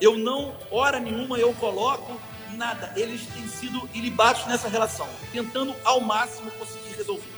Eu 0.00 0.16
não, 0.16 0.54
hora 0.70 1.00
nenhuma, 1.00 1.38
eu 1.38 1.52
coloco 1.54 2.18
nada. 2.54 2.92
Eles 2.96 3.26
têm 3.26 3.48
sido 3.48 3.88
ilibados 3.92 4.46
nessa 4.46 4.68
relação, 4.68 5.08
tentando 5.32 5.74
ao 5.84 6.00
máximo 6.00 6.50
conseguir 6.52 6.94
resolver. 6.96 7.28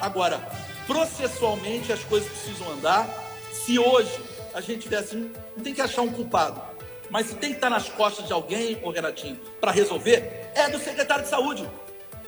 Agora, 0.00 0.38
processualmente 0.86 1.92
as 1.92 2.02
coisas 2.04 2.28
precisam 2.28 2.70
andar. 2.72 3.08
Se 3.52 3.78
hoje 3.78 4.20
a 4.54 4.60
gente 4.60 4.80
tivesse, 4.80 5.16
não 5.16 5.62
tem 5.62 5.74
que 5.74 5.80
achar 5.80 6.02
um 6.02 6.10
culpado, 6.10 6.60
mas 7.10 7.26
se 7.26 7.34
tem 7.34 7.50
que 7.50 7.56
estar 7.56 7.70
nas 7.70 7.88
costas 7.88 8.26
de 8.26 8.32
alguém, 8.32 8.80
ô 8.82 8.90
Renatinho, 8.90 9.38
para 9.60 9.70
resolver, 9.70 10.50
é 10.54 10.68
do 10.68 10.78
secretário 10.78 11.24
de 11.24 11.30
saúde. 11.30 11.68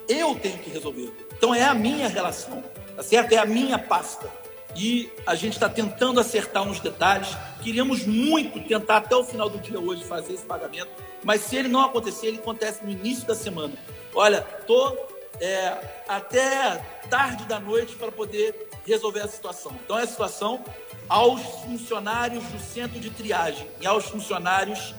Eu 0.07 0.35
tenho 0.35 0.57
que 0.59 0.69
resolver. 0.69 1.11
Então 1.35 1.53
é 1.53 1.63
a 1.63 1.73
minha 1.73 2.07
relação, 2.07 2.63
tá 2.95 3.03
certo? 3.03 3.33
É 3.33 3.37
a 3.37 3.45
minha 3.45 3.79
pasta 3.79 4.42
e 4.75 5.09
a 5.25 5.35
gente 5.35 5.53
está 5.53 5.69
tentando 5.69 6.19
acertar 6.19 6.63
uns 6.63 6.79
detalhes. 6.79 7.29
Queríamos 7.61 8.05
muito 8.05 8.59
tentar 8.67 8.97
até 8.97 9.15
o 9.15 9.23
final 9.23 9.49
do 9.49 9.57
dia 9.59 9.79
hoje 9.79 10.03
fazer 10.03 10.33
esse 10.33 10.45
pagamento, 10.45 10.89
mas 11.23 11.41
se 11.41 11.55
ele 11.55 11.67
não 11.67 11.81
acontecer, 11.81 12.27
ele 12.27 12.39
acontece 12.39 12.83
no 12.83 12.91
início 12.91 13.25
da 13.25 13.35
semana. 13.35 13.73
Olha, 14.13 14.41
tô 14.67 14.97
é, 15.39 15.77
até 16.07 16.83
tarde 17.09 17.45
da 17.45 17.59
noite 17.59 17.95
para 17.95 18.11
poder 18.11 18.69
resolver 18.85 19.21
a 19.21 19.27
situação. 19.27 19.71
Então, 19.83 19.97
é 19.97 20.03
a 20.03 20.07
situação 20.07 20.63
aos 21.07 21.41
funcionários 21.63 22.43
do 22.45 22.59
centro 22.59 22.99
de 22.99 23.09
triagem 23.09 23.67
e 23.79 23.85
aos 23.85 24.05
funcionários 24.05 24.93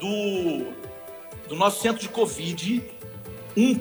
do, 0.00 0.72
do 1.48 1.56
nosso 1.56 1.80
centro 1.80 2.00
de 2.00 2.08
Covid 2.08 2.82
um 3.56 3.74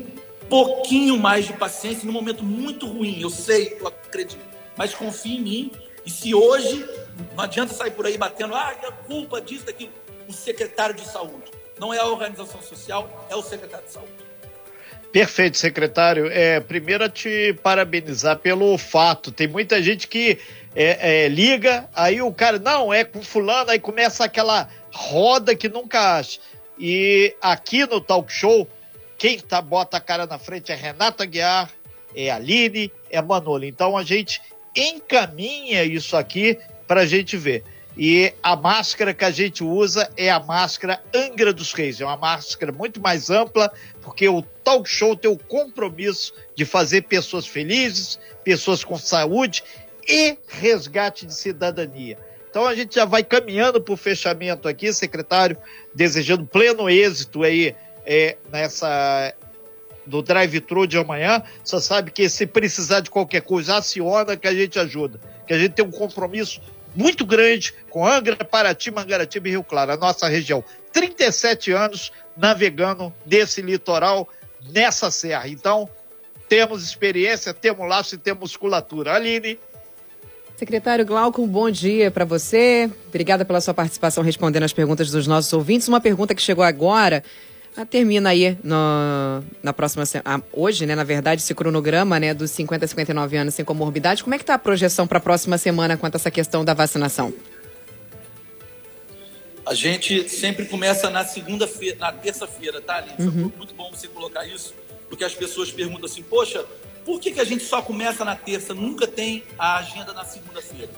pouquinho 0.49 1.17
mais 1.17 1.45
de 1.45 1.53
paciência 1.53 2.05
num 2.05 2.11
momento 2.11 2.43
muito 2.43 2.87
ruim. 2.87 3.21
Eu 3.21 3.29
sei, 3.29 3.77
eu 3.79 3.87
acredito, 3.87 4.41
mas 4.79 4.95
confie 4.95 5.35
em 5.35 5.41
mim. 5.41 5.71
E 6.05 6.09
se 6.09 6.33
hoje 6.33 6.87
não 7.35 7.43
adianta 7.43 7.73
sair 7.73 7.91
por 7.91 8.05
aí 8.05 8.17
batendo, 8.17 8.55
ah, 8.55 8.73
é 8.81 8.89
culpa 9.05 9.41
disso, 9.41 9.65
daquilo. 9.65 9.91
O 10.25 10.31
secretário 10.31 10.95
de 10.95 11.05
saúde. 11.05 11.51
Não 11.77 11.93
é 11.93 11.97
a 11.97 12.05
organização 12.05 12.61
social, 12.61 13.27
é 13.29 13.35
o 13.35 13.41
secretário 13.41 13.85
de 13.85 13.91
saúde. 13.91 14.11
Perfeito, 15.11 15.57
secretário. 15.57 16.27
É, 16.31 16.61
primeiro, 16.61 17.09
te 17.09 17.53
parabenizar 17.61 18.37
pelo 18.39 18.77
fato. 18.77 19.33
Tem 19.33 19.49
muita 19.49 19.83
gente 19.83 20.07
que 20.07 20.39
é, 20.73 21.25
é, 21.25 21.27
liga, 21.27 21.89
aí 21.93 22.21
o 22.21 22.31
cara, 22.31 22.57
não, 22.57 22.93
é 22.93 23.03
com 23.03 23.21
fulano, 23.21 23.71
aí 23.71 23.79
começa 23.79 24.23
aquela 24.23 24.69
roda 24.93 25.55
que 25.55 25.67
nunca 25.67 26.19
acha. 26.19 26.39
E 26.77 27.35
aqui 27.41 27.85
no 27.85 27.99
talk 27.99 28.31
show, 28.31 28.65
quem 29.17 29.39
tá, 29.39 29.61
bota 29.61 29.97
a 29.97 30.01
cara 30.01 30.25
na 30.25 30.39
frente 30.39 30.71
é 30.71 30.75
Renata 30.75 31.25
Guiar, 31.25 31.69
é 32.15 32.29
Aline, 32.29 32.91
é 33.09 33.21
Manolo. 33.21 33.65
Então 33.65 33.97
a 33.97 34.03
gente 34.03 34.41
encaminha 34.75 35.83
isso 35.83 36.15
aqui 36.15 36.57
para 36.87 37.01
a 37.01 37.05
gente 37.05 37.37
ver. 37.37 37.63
E 37.97 38.33
a 38.41 38.55
máscara 38.55 39.13
que 39.13 39.25
a 39.25 39.31
gente 39.31 39.63
usa 39.63 40.09
é 40.15 40.29
a 40.31 40.39
máscara 40.39 41.01
Angra 41.13 41.51
dos 41.51 41.73
Reis. 41.73 41.99
É 41.99 42.05
uma 42.05 42.15
máscara 42.15 42.71
muito 42.71 43.01
mais 43.01 43.29
ampla, 43.29 43.71
porque 44.01 44.27
o 44.29 44.41
talk 44.63 44.89
show 44.89 45.15
tem 45.15 45.29
o 45.29 45.37
compromisso 45.37 46.33
de 46.55 46.63
fazer 46.63 47.01
pessoas 47.01 47.45
felizes, 47.45 48.17
pessoas 48.43 48.83
com 48.83 48.97
saúde 48.97 49.63
e 50.07 50.37
resgate 50.47 51.25
de 51.25 51.33
cidadania. 51.33 52.17
Então 52.49 52.65
a 52.65 52.73
gente 52.73 52.95
já 52.95 53.05
vai 53.05 53.23
caminhando 53.23 53.81
para 53.81 53.93
o 53.93 53.97
fechamento 53.97 54.67
aqui, 54.67 54.91
secretário, 54.93 55.57
desejando 55.93 56.45
pleno 56.45 56.89
êxito 56.89 57.43
aí 57.43 57.75
é, 58.05 58.37
nessa 58.51 59.35
do 60.09 60.21
drive-thru 60.21 60.85
de 60.85 60.97
amanhã. 60.97 61.41
Você 61.63 61.79
sabe 61.79 62.11
que 62.11 62.27
se 62.27 62.45
precisar 62.45 62.99
de 62.99 63.09
qualquer 63.09 63.41
coisa, 63.41 63.77
aciona 63.77 64.35
que 64.35 64.47
a 64.47 64.53
gente 64.53 64.77
ajuda. 64.79 65.19
Que 65.47 65.53
a 65.53 65.59
gente 65.59 65.73
tem 65.73 65.85
um 65.85 65.91
compromisso 65.91 66.61
muito 66.95 67.25
grande 67.25 67.73
com 67.89 68.05
Angra, 68.05 68.35
Paraty, 68.35 68.91
Mangaratiba 68.91 69.47
e 69.47 69.51
Rio 69.51 69.63
Claro, 69.63 69.91
a 69.93 69.97
nossa 69.97 70.27
região. 70.27 70.63
37 70.91 71.71
anos 71.71 72.11
navegando 72.35 73.13
nesse 73.25 73.61
litoral, 73.61 74.27
nessa 74.73 75.11
serra. 75.11 75.47
Então, 75.47 75.89
temos 76.47 76.83
experiência, 76.83 77.53
temos 77.53 77.87
laço 77.87 78.15
e 78.15 78.17
temos 78.17 78.41
musculatura. 78.41 79.13
Aline. 79.13 79.59
Secretário 80.57 81.05
Glauco, 81.05 81.41
um 81.41 81.47
bom 81.47 81.69
dia 81.69 82.11
para 82.11 82.25
você. 82.25 82.89
Obrigada 83.07 83.45
pela 83.45 83.61
sua 83.61 83.73
participação 83.73 84.23
respondendo 84.23 84.63
as 84.63 84.73
perguntas 84.73 85.09
dos 85.09 85.25
nossos 85.25 85.53
ouvintes. 85.53 85.87
Uma 85.87 86.01
pergunta 86.01 86.35
que 86.35 86.41
chegou 86.41 86.63
agora 86.63 87.23
termina 87.85 88.29
aí 88.29 88.57
no, 88.63 89.43
na 89.61 89.73
próxima 89.73 90.05
semana. 90.05 90.43
Hoje, 90.51 90.85
né, 90.85 90.95
na 90.95 91.03
verdade, 91.03 91.41
esse 91.41 91.53
cronograma 91.53 92.19
né, 92.19 92.33
dos 92.33 92.51
50 92.51 92.85
a 92.85 92.87
59 92.87 93.37
anos 93.37 93.53
sem 93.55 93.65
comorbidade. 93.65 94.23
Como 94.23 94.33
é 94.33 94.37
que 94.37 94.43
está 94.43 94.55
a 94.55 94.59
projeção 94.59 95.07
para 95.07 95.17
a 95.17 95.21
próxima 95.21 95.57
semana 95.57 95.97
quanto 95.97 96.15
a 96.15 96.17
essa 96.17 96.31
questão 96.31 96.63
da 96.65 96.73
vacinação? 96.73 97.33
A 99.65 99.73
gente 99.73 100.27
sempre 100.27 100.65
começa 100.65 101.09
na 101.09 101.23
segunda-feira, 101.23 101.97
na 101.99 102.11
terça-feira, 102.11 102.81
tá, 102.81 102.95
Aline? 102.95 103.15
Uhum. 103.19 103.51
Muito 103.55 103.75
bom 103.75 103.91
você 103.91 104.07
colocar 104.07 104.45
isso, 104.47 104.73
porque 105.07 105.23
as 105.23 105.35
pessoas 105.35 105.71
perguntam 105.71 106.05
assim, 106.05 106.23
poxa, 106.23 106.65
por 107.05 107.19
que, 107.19 107.31
que 107.31 107.39
a 107.39 107.43
gente 107.43 107.63
só 107.63 107.81
começa 107.81 108.25
na 108.25 108.35
terça, 108.35 108.73
nunca 108.73 109.07
tem 109.07 109.43
a 109.57 109.77
agenda 109.77 110.11
na 110.13 110.25
segunda-feira? 110.25 110.89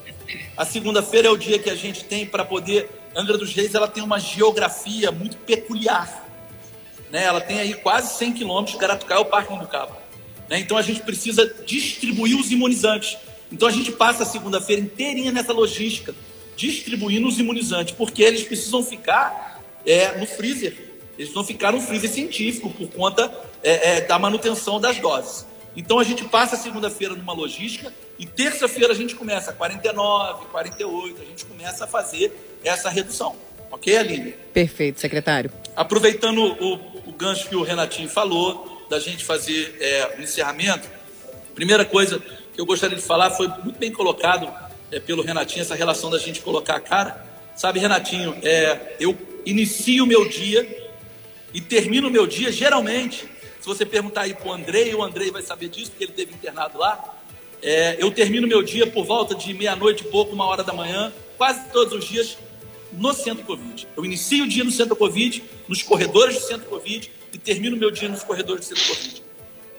A 0.56 0.66
segunda-feira 0.66 1.28
é 1.28 1.32
o 1.32 1.38
dia 1.38 1.60
que 1.60 1.70
a 1.70 1.76
gente 1.76 2.06
tem 2.06 2.26
para 2.26 2.46
poder. 2.46 2.90
Angra 3.16 3.38
dos 3.38 3.54
Reis 3.54 3.76
ela 3.76 3.88
tem 3.88 4.02
uma 4.02 4.20
geografia 4.20 5.12
muito 5.12 5.38
peculiar. 5.38 6.31
Né? 7.12 7.24
Ela 7.24 7.42
tem 7.42 7.60
aí 7.60 7.74
quase 7.74 8.18
100 8.18 8.34
quilômetros, 8.34 8.78
Garatucaia 8.78 9.20
é 9.20 9.22
o 9.22 9.26
Parque 9.26 9.52
Mambucaba. 9.52 9.98
Né? 10.50 10.60
Então 10.60 10.78
a 10.78 10.82
gente 10.82 11.02
precisa 11.02 11.46
distribuir 11.66 12.40
os 12.40 12.52
imunizantes. 12.52 13.18
Então 13.52 13.68
a 13.68 13.72
gente 13.72 13.92
passa 13.92 14.24
a 14.24 14.26
segunda-feira 14.26 14.82
inteirinha 14.82 15.32
nessa 15.32 15.52
logística, 15.52 16.16
distribuindo 16.56 17.28
os 17.28 17.38
imunizantes, 17.40 17.94
porque 17.94 18.24
eles 18.24 18.44
precisam 18.44 18.82
ficar 18.84 19.62
é, 19.86 20.18
no 20.18 20.26
freezer. 20.26 20.92
Eles 21.18 21.34
não 21.34 21.44
ficar 21.44 21.72
no 21.72 21.82
freezer 21.82 22.10
científico 22.10 22.70
por 22.70 22.88
conta 22.90 23.32
é, 23.62 23.98
é, 23.98 24.02
da 24.02 24.18
manutenção 24.18 24.80
das 24.80 24.98
doses. 25.00 25.46
Então 25.76 26.00
a 26.00 26.04
gente 26.04 26.24
passa 26.26 26.56
a 26.56 26.60
segunda-feira 26.60 27.14
numa 27.16 27.34
logística 27.34 27.94
e 28.18 28.26
terça-feira 28.26 28.94
a 28.94 28.96
gente 28.96 29.16
começa 29.16 29.54
49, 29.54 30.46
48, 30.46 31.22
a 31.22 31.26
gente 31.26 31.46
começa 31.46 31.86
a 31.86 31.88
fazer 31.88 32.60
essa 32.64 32.90
redução. 32.90 33.36
Ok, 33.72 33.96
Aline? 33.96 34.34
Perfeito, 34.54 35.00
secretário. 35.00 35.52
Aproveitando 35.76 36.44
o, 36.62 36.91
o 37.06 37.12
gancho 37.12 37.48
que 37.50 37.56
o 37.56 37.64
Renatinho 37.64 38.10
falou, 38.10 38.86
da 38.90 39.00
gente 39.00 39.24
fazer 39.24 39.78
é, 39.80 40.16
o 40.18 40.22
encerramento, 40.22 40.88
primeira 41.56 41.86
coisa 41.86 42.20
que 42.54 42.60
eu 42.60 42.66
gostaria 42.66 42.98
de 42.98 43.04
falar 43.04 43.32
foi 43.32 43.48
muito 43.64 43.80
bem 43.80 43.92
colocado 43.92 44.52
é, 44.92 45.00
pelo 45.00 45.24
Renatinho, 45.24 45.62
essa 45.62 45.76
relação 45.76 46.10
da 46.10 46.18
gente 46.18 46.42
colocar 46.42 46.76
a 46.76 46.80
cara. 46.80 47.26
Sabe, 47.56 47.80
Renatinho, 47.80 48.36
é, 48.44 48.96
eu 49.00 49.18
inicio 49.46 50.04
o 50.04 50.08
meu 50.08 50.28
dia 50.28 50.92
e 51.54 51.62
termino 51.62 52.08
o 52.08 52.12
meu 52.12 52.28
dia, 52.28 52.52
geralmente, 52.52 53.30
se 53.60 53.68
você 53.68 53.86
perguntar 53.86 54.22
aí 54.22 54.34
para 54.34 54.48
o 54.48 54.54
Andrei, 54.54 54.94
o 54.96 55.04
Andrei 55.04 55.30
vai 55.30 55.42
saber 55.42 55.70
disso, 55.70 55.92
porque 55.92 56.06
ele 56.06 56.14
teve 56.14 56.34
internado 56.34 56.78
lá. 56.80 57.18
É, 57.62 57.96
eu 58.00 58.10
termino 58.10 58.48
meu 58.48 58.64
dia 58.64 58.88
por 58.88 59.06
volta 59.06 59.36
de 59.36 59.54
meia-noite 59.54 60.04
e 60.04 60.08
pouco, 60.08 60.34
uma 60.34 60.46
hora 60.46 60.64
da 60.64 60.74
manhã, 60.74 61.14
quase 61.38 61.70
todos 61.70 61.94
os 61.94 62.06
dias, 62.06 62.38
no 62.92 63.14
centro 63.14 63.44
Covid. 63.44 63.88
Eu 63.96 64.06
inicio 64.06 64.44
o 64.44 64.48
dia 64.48 64.64
no 64.64 64.72
centro 64.72 64.96
Covid, 64.96 65.44
nos 65.68 65.82
corredores 65.82 66.36
do 66.36 66.42
centro 66.42 66.70
Covid, 66.70 67.12
e 67.34 67.38
termino 67.38 67.78
meu 67.78 67.92
dia 67.92 68.10
nos 68.10 68.24
corredores 68.24 68.68
do 68.68 68.76
centro 68.76 68.96
Covid. 68.96 69.24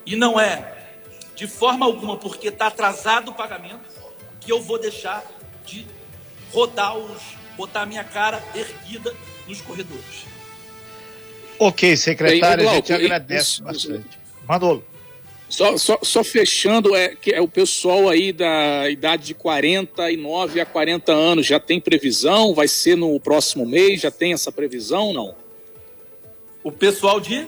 E 0.07 0.17
não 0.17 0.39
é 0.41 0.79
de 1.35 1.47
forma 1.47 1.87
alguma 1.87 2.17
porque 2.17 2.49
está 2.49 2.67
atrasado 2.67 3.31
o 3.31 3.35
pagamento 3.35 3.81
que 4.41 4.51
eu 4.53 4.61
vou 4.61 4.79
deixar 4.79 5.25
de 5.65 5.87
rodar 6.53 6.97
os, 6.97 7.23
botar 7.57 7.83
a 7.83 7.87
minha 7.87 8.05
cara 8.05 8.43
erguida 8.55 9.15
nos 9.47 9.61
corredores. 9.61 10.27
Ok, 11.59 11.97
secretário, 11.97 12.69
a 12.69 12.75
gente 12.75 12.93
agradece 12.93 13.63
bastante. 13.63 14.19
Manolo. 14.47 14.92
Só, 15.53 15.77
só, 15.77 15.99
só, 16.03 16.25
fechando, 16.25 16.97
é 16.97 17.15
que 17.15 17.31
é 17.31 17.39
o 17.39 17.47
pessoal 17.47 18.09
aí 18.09 18.33
da 18.33 18.89
idade 18.89 19.27
de 19.27 19.35
49 19.35 20.63
a 20.63 20.65
40 20.65 21.13
anos 21.13 21.47
já 21.47 21.61
tem 21.61 21.79
previsão? 21.79 22.55
Vai 22.55 22.67
ser 22.67 22.97
no 22.97 23.21
próximo 23.21 23.67
mês? 23.67 24.01
Já 24.01 24.11
tem 24.11 24.33
essa 24.33 24.51
previsão 24.51 25.13
não? 25.13 25.35
O 26.65 26.73
pessoal 26.73 27.21
de 27.21 27.47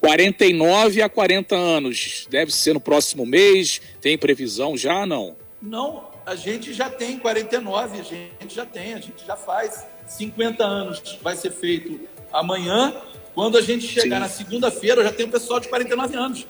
49 0.00 1.02
a 1.02 1.08
40 1.08 1.56
anos 1.56 2.28
deve 2.30 2.52
ser 2.52 2.74
no 2.74 2.80
próximo 2.80 3.26
mês? 3.26 3.82
Tem 4.00 4.16
previsão 4.16 4.76
já 4.76 5.04
não? 5.04 5.34
Não, 5.60 6.08
a 6.24 6.36
gente 6.36 6.72
já 6.72 6.88
tem 6.88 7.18
49, 7.18 7.98
a 7.98 8.02
gente 8.04 8.54
já 8.54 8.64
tem, 8.64 8.94
a 8.94 9.00
gente 9.00 9.26
já 9.26 9.34
faz 9.34 9.84
50 10.06 10.62
anos. 10.64 11.18
Vai 11.20 11.34
ser 11.34 11.50
feito 11.50 11.98
amanhã. 12.32 12.94
Quando 13.34 13.58
a 13.58 13.60
gente 13.60 13.84
chegar 13.84 14.16
Sim. 14.16 14.22
na 14.22 14.28
segunda-feira, 14.28 15.02
já 15.02 15.10
tem 15.10 15.26
o 15.26 15.30
pessoal 15.30 15.58
de 15.58 15.66
49 15.66 16.16
anos. 16.16 16.46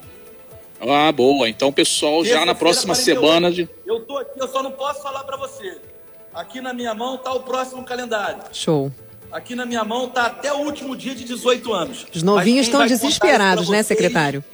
Ah, 0.81 1.11
boa. 1.13 1.49
Então, 1.49 1.73
pessoal, 1.73 2.25
já 2.25 2.45
na 2.45 2.55
próxima 2.55 2.95
semana. 2.95 3.51
De... 3.51 3.69
Eu 3.87 4.01
tô 4.01 4.19
aqui, 4.19 4.41
eu 4.41 4.49
só 4.49 4.63
não 4.63 4.73
posso 4.73 5.03
falar 5.03 5.25
para 5.25 5.37
você. 5.37 5.79
Aqui 6.35 6.61
na 6.61 6.73
minha 6.73 6.95
mão 6.95 7.17
tá 7.17 7.33
o 7.33 7.41
próximo 7.41 7.85
calendário. 7.85 8.43
Show. 8.53 8.91
Aqui 9.31 9.55
na 9.55 9.67
minha 9.67 9.85
mão 9.85 10.09
tá 10.09 10.27
até 10.27 10.53
o 10.53 10.59
último 10.59 10.97
dia 10.97 11.15
de 11.15 11.25
18 11.25 11.73
anos. 11.73 12.07
Os 12.15 12.23
novinhos 12.23 12.67
estão 12.67 12.87
desesperados, 12.87 13.69
né, 13.69 13.83
secretário? 13.83 14.45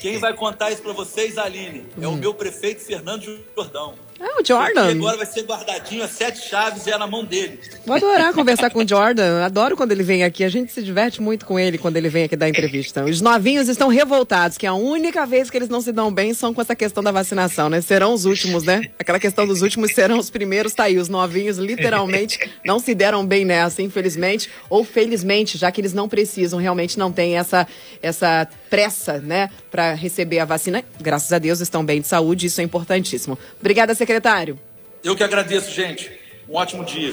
Quem 0.00 0.18
vai 0.18 0.34
contar 0.34 0.70
isso 0.70 0.82
para 0.82 0.92
vocês, 0.92 1.36
Aline, 1.36 1.84
é 2.00 2.06
o 2.06 2.10
hum. 2.10 2.16
meu 2.16 2.32
prefeito 2.32 2.80
Fernando 2.80 3.24
Jordão. 3.56 3.94
Ah, 4.22 4.38
o 4.38 4.44
Jordan. 4.46 4.90
agora 4.90 5.16
vai 5.16 5.24
ser 5.24 5.44
guardadinho, 5.44 6.04
as 6.04 6.10
sete 6.10 6.46
chaves 6.46 6.86
é 6.86 6.98
na 6.98 7.06
mão 7.06 7.24
dele. 7.24 7.58
Vou 7.86 7.96
adorar 7.96 8.34
conversar 8.34 8.68
com 8.68 8.80
o 8.80 8.86
Jordan. 8.86 9.42
Adoro 9.42 9.78
quando 9.78 9.92
ele 9.92 10.02
vem 10.02 10.22
aqui. 10.24 10.44
A 10.44 10.48
gente 10.50 10.70
se 10.70 10.82
diverte 10.82 11.22
muito 11.22 11.46
com 11.46 11.58
ele 11.58 11.78
quando 11.78 11.96
ele 11.96 12.10
vem 12.10 12.24
aqui 12.24 12.36
dar 12.36 12.46
entrevista. 12.46 13.02
Os 13.02 13.22
novinhos 13.22 13.66
estão 13.66 13.88
revoltados, 13.88 14.58
que 14.58 14.66
a 14.66 14.74
única 14.74 15.24
vez 15.24 15.48
que 15.48 15.56
eles 15.56 15.70
não 15.70 15.80
se 15.80 15.90
dão 15.90 16.12
bem 16.12 16.34
são 16.34 16.52
com 16.52 16.60
essa 16.60 16.76
questão 16.76 17.02
da 17.02 17.10
vacinação, 17.10 17.70
né? 17.70 17.80
Serão 17.80 18.12
os 18.12 18.26
últimos, 18.26 18.62
né? 18.62 18.90
Aquela 18.98 19.18
questão 19.18 19.46
dos 19.46 19.62
últimos 19.62 19.94
serão 19.94 20.18
os 20.18 20.28
primeiros, 20.28 20.74
tá 20.74 20.84
aí. 20.84 20.98
Os 20.98 21.08
novinhos 21.08 21.56
literalmente 21.56 22.38
não 22.62 22.78
se 22.78 22.94
deram 22.94 23.24
bem 23.24 23.46
nessa, 23.46 23.80
infelizmente. 23.80 24.50
Ou 24.68 24.84
felizmente, 24.84 25.56
já 25.56 25.72
que 25.72 25.80
eles 25.80 25.94
não 25.94 26.10
precisam, 26.10 26.58
realmente 26.58 26.98
não 26.98 27.10
têm 27.10 27.38
essa, 27.38 27.66
essa 28.02 28.46
pressa, 28.68 29.18
né? 29.18 29.48
Para 29.70 29.94
receber 29.94 30.40
a 30.40 30.44
vacina. 30.44 30.84
Graças 31.00 31.32
a 31.32 31.38
Deus 31.38 31.60
estão 31.60 31.82
bem 31.82 32.02
de 32.02 32.06
saúde, 32.06 32.48
isso 32.48 32.60
é 32.60 32.64
importantíssimo. 32.64 33.38
Obrigada, 33.58 33.94
secretária 33.94 34.09
secretário. 34.10 34.58
Eu 35.04 35.14
que 35.14 35.22
agradeço, 35.22 35.70
gente. 35.70 36.10
Um 36.48 36.56
ótimo 36.56 36.84
dia. 36.84 37.12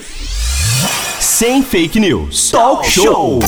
Sem 1.20 1.62
fake 1.62 2.00
news. 2.00 2.50
Talk 2.50 2.88
show. 2.90 3.38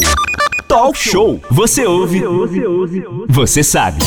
Talk 0.68 0.96
Show. 0.96 1.40
Você 1.50 1.84
ouve, 1.84 2.22
você 3.28 3.64
sabe. 3.64 3.98